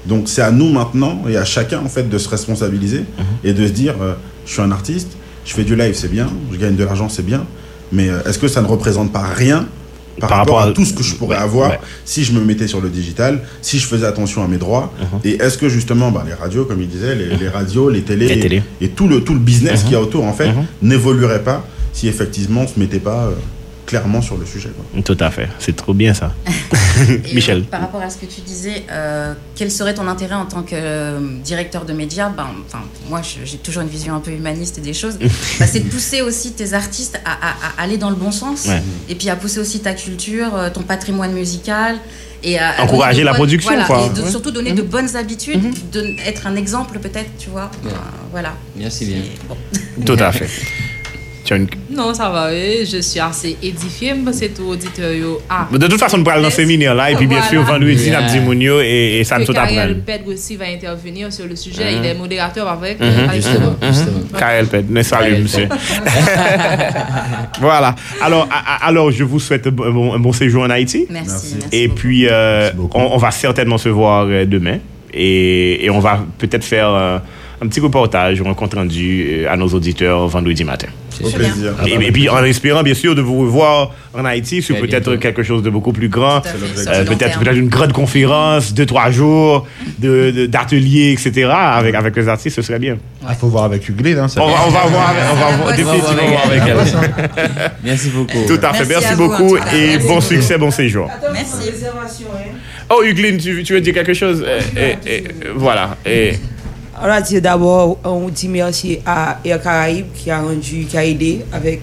Donc 0.07 0.29
c'est 0.29 0.43
à 0.43 0.51
nous 0.51 0.71
maintenant 0.71 1.23
et 1.29 1.37
à 1.37 1.45
chacun 1.45 1.81
en 1.81 1.89
fait 1.89 2.09
de 2.09 2.19
se 2.19 2.29
responsabiliser 2.29 3.05
et 3.45 3.53
de 3.53 3.67
se 3.67 3.73
dire 3.73 3.95
je 4.49 4.55
suis 4.55 4.63
un 4.63 4.73
artiste, 4.73 5.09
je 5.45 5.53
fais 5.53 5.65
du 5.65 5.77
live, 5.77 5.95
c'est 5.95 6.11
bien, 6.11 6.29
je 6.51 6.57
gagne 6.57 6.75
de 6.75 6.85
l'argent, 6.85 7.09
c'est 7.09 7.25
bien, 7.25 7.45
mais 7.93 8.09
euh, 8.09 8.23
est-ce 8.25 8.39
que 8.39 8.49
ça 8.49 8.63
ne 8.63 8.67
représente 8.67 9.13
pas 9.13 9.23
rien 9.23 9.67
par, 10.19 10.31
rapport, 10.31 10.61
à, 10.61 10.73
tout 10.73 10.85
ce 10.85 10.93
que 10.93 11.05
je 11.05 11.15
pourrais 11.15 11.37
avoir 11.37 11.73
si 12.05 12.25
je 12.25 12.33
me 12.33 12.41
mettais 12.41 12.67
sur 12.67 12.81
le 12.81 12.89
digital, 12.89 13.41
si 13.63 13.79
je 13.79 13.87
faisais 13.87 14.07
attention 14.07 14.43
à 14.43 14.49
mes 14.49 14.57
droits 14.57 14.93
uh-huh. 15.01 15.29
Et 15.29 15.41
est-ce 15.41 15.59
que 15.59 15.69
justement 15.69 16.11
bah, 16.11 16.25
les 16.27 16.35
radios, 16.35 16.65
comme 16.65 16.83
il 16.83 16.89
disait, 16.89 17.15
les, 17.15 17.49
radios, 17.49 17.89
les 17.89 18.03
télés, 18.03 18.63
Et, 18.81 18.89
tout, 18.89 19.07
le, 19.07 19.23
tout 19.23 19.35
le 19.35 19.39
business 19.39 19.81
uh-huh. 19.81 19.85
qu'il 19.85 19.93
y 19.93 19.97
a 19.97 20.01
autour, 20.01 20.25
en 20.25 20.33
fait, 20.33 20.49
uh-huh. 20.49 20.65
n'évoluerait 20.83 21.45
pas 21.45 21.65
si 21.93 22.09
effectivement 22.09 22.63
on 22.63 22.65
ne 22.65 22.69
se 22.69 22.81
mettait 22.81 22.99
pas 22.99 23.27
euh, 23.27 23.35
clairement 23.89 24.21
sur 24.21 24.37
le 24.37 24.45
sujet. 24.45 24.69
Tout 25.03 25.17
à 25.19 25.31
fait, 25.31 25.49
c'est 25.59 25.75
trop 25.75 25.95
bien 25.95 26.13
ça. 26.13 26.35
Michel. 27.35 27.63
par 27.65 27.81
rapport 27.81 28.03
à 28.03 28.11
ce 28.11 28.19
que 28.19 28.27
tu 28.27 28.43
disais, 28.43 28.85
quel 29.57 29.71
serait 29.71 29.95
ton 29.95 30.07
intérêt 30.07 30.35
en 30.35 30.45
tant 30.45 30.63
que 30.63 31.19
directeur 31.43 31.87
de 31.87 31.95
médias? 31.95 32.29
Ben, 32.29 32.49
Moi, 33.09 33.23
j'ai 33.23 33.57
toujours 33.59 33.83
une 33.83 33.89
vision 33.89 34.15
un 34.15 34.21
peu 34.21 34.31
humaniste 34.31 34.81
des 34.81 34.93
choses. 34.93 35.19
Bah, 35.59 35.67
c'est 35.67 35.81
de 35.81 35.89
pousser 35.89 36.21
aussi 36.21 36.53
tes 36.53 36.75
artistes 36.75 37.19
à, 37.25 37.83
aller 37.83 37.97
dans 37.97 38.11
le 38.11 38.17
bon 38.17 38.31
sens 38.31 38.69
et 39.09 39.15
puis 39.15 39.29
à 39.29 39.37
pousser 39.37 39.59
aussi 39.59 39.81
ta 39.81 39.95
culture, 39.95 40.53
ton 40.73 40.83
patrimoine 40.83 41.33
musical 41.33 41.97
et 42.45 42.59
encourager 42.79 43.25
la 43.25 43.35
production 43.35 43.73
quoi. 43.87 44.09
et 44.17 44.31
surtout 44.31 44.51
donner 44.51 44.73
de 44.73 44.83
mhm. 44.83 44.89
bonnes 44.89 45.17
habitudes 45.17 45.65
mhm. 45.65 45.73
de, 45.93 46.15
être 46.25 46.47
un 46.47 46.55
exemple 46.55 47.01
peut-être 47.01 47.31
tu 47.37 47.51
vois 47.51 47.69
voilà 48.31 48.55
merci 48.77 49.07
bien 49.07 49.23
tout 50.05 50.17
à 50.21 50.31
fait 50.31 50.49
non, 51.91 52.15
ça 52.15 52.29
va, 52.29 52.51
je 52.53 53.01
suis 53.01 53.21
assez 53.21 53.57
édifié, 53.63 54.15
c'est 54.33 54.55
tout 54.55 54.69
auditeur. 54.69 55.11
Ah. 55.49 55.67
De 55.73 55.87
toute 55.87 55.99
façon, 55.99 56.19
nous 56.19 56.25
parlons 56.25 56.51
séminaire 56.51 56.95
là, 56.95 57.11
et 57.11 57.17
puis 57.17 57.27
bien 57.27 57.43
sûr, 57.43 57.63
vendredi, 57.63 58.11
nous 58.11 58.55
dit 58.55 58.67
et, 58.67 59.21
et 59.21 59.25
ça 59.25 59.39
nous 59.39 59.45
tout 59.47 59.53
apprend. 59.53 59.75
Karel 59.75 60.01
Ped 60.01 60.23
aussi 60.27 60.57
va 60.57 60.67
intervenir 60.67 61.33
sur 61.33 61.47
le 61.47 61.57
sujet, 61.57 61.95
il 61.95 62.05
est 62.05 62.15
modérateur 62.15 62.69
avec. 62.69 63.01
Mhm. 63.01 63.33
Justement, 63.35 63.77
Karel 64.39 64.67
Ped, 64.67 64.91
nous 64.91 65.03
salut, 65.03 65.43
monsieur. 65.43 65.69
voilà. 67.61 67.95
Alors, 68.21 68.49
alors, 68.83 69.11
je 69.11 69.25
vous 69.25 69.41
souhaite 69.41 69.67
un 69.67 69.71
bon, 69.71 70.33
séjour 70.33 70.65
en 70.65 70.71
Haïti. 70.71 71.07
Merci. 71.11 71.57
Et 71.73 71.89
puis, 71.89 72.27
euh, 72.29 72.71
on, 72.95 73.17
va 73.17 73.31
certainement 73.31 73.79
se 73.79 73.89
voir 73.89 74.27
euh, 74.29 74.45
demain. 74.45 74.79
Et, 75.13 75.85
et 75.85 75.91
on 75.91 76.01
va 76.01 76.25
peut-être 76.39 76.65
faire 76.65 76.89
euh, 76.91 77.19
un 77.61 77.67
petit 77.67 77.81
reportage 77.81 78.41
ou 78.41 78.49
un 78.49 78.55
compte 78.55 78.75
rendu 78.75 79.47
à 79.49 79.57
nos 79.57 79.69
auditeurs 79.69 80.29
vendredi 80.29 80.65
matin. 80.65 80.89
Au 81.23 81.31
plaisir. 81.31 81.75
Et, 81.87 82.13
puis 82.13 82.29
en 82.29 82.43
espérant 82.45 82.83
bien 82.83 82.95
sûr 82.95 83.15
de 83.15 83.23
vous 83.23 83.41
revoir 83.41 83.93
en 84.15 84.25
Haïti 84.25 84.63
sur 84.63 84.79
peut-être 84.79 85.17
quelque 85.17 85.43
chose 85.43 85.63
de 85.63 85.71
beaucoup 85.71 85.93
plus 85.93 86.09
grand, 86.09 86.43
euh, 86.47 87.05
peut-être 87.05 87.39
peut 87.39 87.57
une 87.57 87.69
grande 87.69 87.93
conférence, 87.93 88.75
deux 88.75 88.87
trois 88.87 89.11
jours 89.11 89.67
de 89.99 90.47
d'ateliers, 90.47 91.13
etc. 91.13 91.51
Avec 91.53 91.95
avec 91.95 92.17
les 92.17 92.29
artistes, 92.29 92.57
ce 92.57 92.63
serait 92.63 92.79
bien. 92.79 92.97
Il 93.23 93.27
ah, 93.29 93.35
faut 93.35 93.49
voir 93.49 93.65
avec 93.65 93.89
Huglin. 93.89 94.17
Hein, 94.19 94.27
on, 94.37 94.47
va, 94.47 94.67
on 94.67 94.71
va 94.71 94.87
voir, 94.87 95.15
on 95.33 95.35
va 95.35 95.57
voir, 95.57 95.77
définitivement 95.77 96.29
voir 96.29 96.47
avec 96.47 96.63
elle. 96.67 97.71
Merci 97.85 98.11
beaucoup. 98.11 98.47
Tout 98.47 98.61
à 98.63 98.73
fait. 98.73 98.87
Merci, 98.87 99.15
beaucoup 99.17 99.57
et 99.57 99.99
bon 99.99 100.21
succès, 100.21 100.57
bon 100.57 100.71
séjour. 100.71 101.11
Merci. 101.33 101.71
Oh 102.91 103.03
Huglin, 103.05 103.37
tu, 103.37 103.63
tu 103.63 103.75
veux 103.75 103.81
dire 103.81 103.93
quelque 103.93 104.15
chose? 104.15 104.45
Et, 104.77 104.97
et, 105.07 105.25
Voilà. 105.55 105.97
Et, 106.07 106.35
on 107.03 107.07
va 107.07 107.21
dire 107.21 107.41
d'abord, 107.43 107.99
on 108.05 108.29
dit 108.29 108.49
merci 108.49 108.99
à 109.05 109.39
Air 109.45 109.63
Caraïbes 109.63 110.07
qui 110.15 110.31
a 110.31 110.41
rendu, 110.41 110.85
qui 110.85 110.97
a 110.97 111.05
aidé 111.05 111.45
avec 111.53 111.83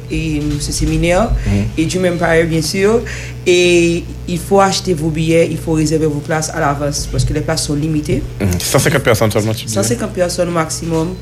ce 0.60 0.71
séminaire. 0.71 1.30
Mhm. 1.45 1.65
Et 1.78 1.86
du 1.86 1.99
même 1.99 2.17
pareil, 2.17 2.45
bien 2.45 2.62
sûr. 2.62 3.01
Et 3.45 4.04
il 4.28 4.39
faut 4.39 4.60
acheter 4.60 4.93
vos 4.93 5.10
billets, 5.10 5.47
il 5.49 5.58
faut 5.58 5.73
réserver 5.73 6.08
vos 6.08 6.19
places 6.19 6.49
à 6.49 6.60
l'avance 6.60 7.08
parce 7.12 7.23
que 7.25 7.34
les 7.34 7.41
places 7.41 7.65
sont 7.65 7.75
limitées. 7.75 8.23
150 8.60 8.99
mhm. 8.99 9.04
personnes 9.04 9.32
seulement, 9.32 9.54
tu 9.54 9.65
dis 9.65 9.73
150 9.73 10.12
personnes 10.12 10.49
au 10.49 10.54
maximum. 10.54 11.15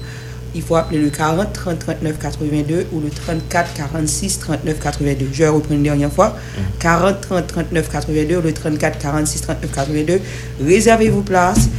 Il 0.56 0.62
faut 0.62 0.76
appeler 0.76 1.00
le 1.00 1.10
40 1.10 1.52
30 1.52 1.80
39 1.80 2.20
82 2.20 2.86
ou 2.92 3.00
le 3.00 3.10
34 3.10 3.74
46 3.74 4.40
39 4.40 4.80
82. 4.80 5.28
Je 5.32 5.38
vais 5.40 5.48
reprendre 5.48 5.74
une 5.74 5.84
dernière 5.84 6.12
fois. 6.12 6.38
40 6.80 7.22
30 7.22 7.48
39 7.48 7.90
82 7.92 8.38
ou 8.38 8.42
le 8.42 8.54
34 8.54 9.00
46 9.00 9.42
39 9.42 9.72
82. 9.74 10.22
Réservez 10.64 11.10
vos 11.10 11.22
places. 11.22 11.70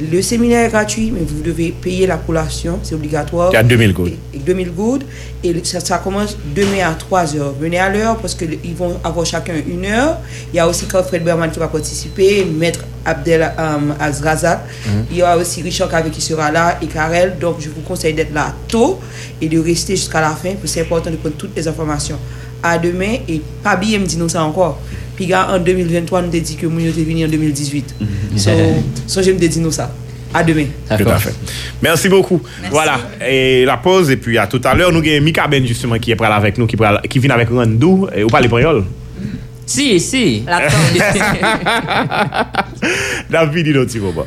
Le 0.00 0.22
séminaire 0.22 0.66
est 0.66 0.70
gratuit, 0.70 1.10
mais 1.12 1.20
vous 1.26 1.42
devez 1.42 1.72
payer 1.72 2.06
la 2.06 2.16
collation, 2.16 2.78
c'est 2.82 2.94
obligatoire. 2.94 3.50
Il 3.52 3.54
y 3.54 3.58
a 3.58 3.62
2000 3.62 3.92
gouttes. 3.92 4.12
Et, 4.32 4.38
2000 4.38 4.70
gouttes. 4.72 5.06
Et 5.42 5.54
ça, 5.64 5.98
commence 5.98 6.36
demain 6.54 6.88
à 6.88 6.94
3 6.94 7.36
heures. 7.36 7.54
Venez 7.58 7.78
à 7.78 7.88
l'heure 7.88 8.16
parce 8.18 8.34
qu'ils 8.34 8.74
vont 8.76 8.98
avoir 9.02 9.26
chacun 9.26 9.54
une 9.66 9.84
heure. 9.86 10.18
Il 10.52 10.56
y 10.56 10.60
a 10.60 10.68
aussi 10.68 10.86
Fred 10.86 11.24
Berman 11.24 11.50
qui 11.50 11.58
va 11.58 11.68
participer, 11.68 12.44
Maître 12.44 12.84
Abdel 13.04 13.50
um, 13.58 13.94
Azrazak. 13.98 14.60
Il 15.10 15.16
y 15.16 15.22
aura 15.22 15.36
aussi 15.36 15.62
Richard 15.62 15.88
Kavé 15.88 16.10
qui 16.10 16.20
sera 16.20 16.50
là 16.50 16.78
et 16.80 16.86
Karel. 16.86 17.36
Donc 17.40 17.56
je 17.58 17.68
vous 17.68 17.80
conseille 17.80 18.14
d'être 18.14 18.32
là 18.32 18.54
tôt 18.68 19.00
et 19.40 19.48
de 19.48 19.58
rester 19.58 19.96
jusqu'à 19.96 20.20
la 20.20 20.30
fin 20.30 20.50
parce 20.50 20.62
que 20.62 20.68
c'est 20.68 20.82
important 20.82 21.10
de 21.10 21.16
prendre 21.16 21.36
toutes 21.36 21.56
les 21.56 21.66
informations. 21.66 22.18
À 22.62 22.78
demain 22.78 23.16
et 23.28 23.40
pas 23.62 23.76
bien 23.76 23.98
me 23.98 24.06
dire 24.06 24.18
nous 24.18 24.28
ça 24.28 24.42
encore. 24.44 24.78
Pi 25.18 25.26
ga 25.26 25.46
an 25.52 25.64
2023 25.66 26.24
nou 26.24 26.30
te 26.32 26.42
di 26.46 26.58
ke 26.58 26.68
moun 26.70 26.84
yo 26.86 26.92
te 26.94 27.02
vini 27.06 27.26
an 27.26 27.32
2018. 27.32 27.96
Mm. 27.98 28.36
So, 28.38 28.54
so 29.06 29.24
jem 29.26 29.40
te 29.40 29.50
di 29.50 29.64
nou 29.64 29.74
sa. 29.74 29.90
A 30.34 30.42
demen. 30.44 30.68
Tout 30.88 31.08
à 31.08 31.18
fait. 31.18 31.34
Merci 31.80 32.08
beaucoup. 32.08 32.42
Merci. 32.60 32.70
Voilà. 32.70 32.98
Et 33.26 33.64
la 33.64 33.78
pause, 33.78 34.10
et 34.10 34.18
puis 34.18 34.36
à 34.36 34.46
tout 34.46 34.60
à 34.62 34.74
l'heure, 34.74 34.92
nous 34.92 35.00
avons 35.00 35.20
Mika 35.22 35.46
Ben, 35.46 35.66
justement, 35.66 35.98
qui 35.98 36.10
est 36.10 36.16
prêt 36.16 36.28
avec 36.28 36.58
nous, 36.58 36.66
qui, 36.66 36.76
pral, 36.76 37.00
qui 37.08 37.18
vient 37.18 37.30
avec 37.30 37.48
Randou. 37.48 38.08
Et 38.14 38.22
vous 38.22 38.28
parlez 38.28 38.46
espagnol? 38.46 38.84
Si, 39.64 39.98
si. 40.00 40.44
La 40.46 40.68
David, 43.30 43.66
il 43.66 43.76
est 43.76 43.80
un 43.80 43.84
petit 43.84 43.98
moment. 43.98 44.26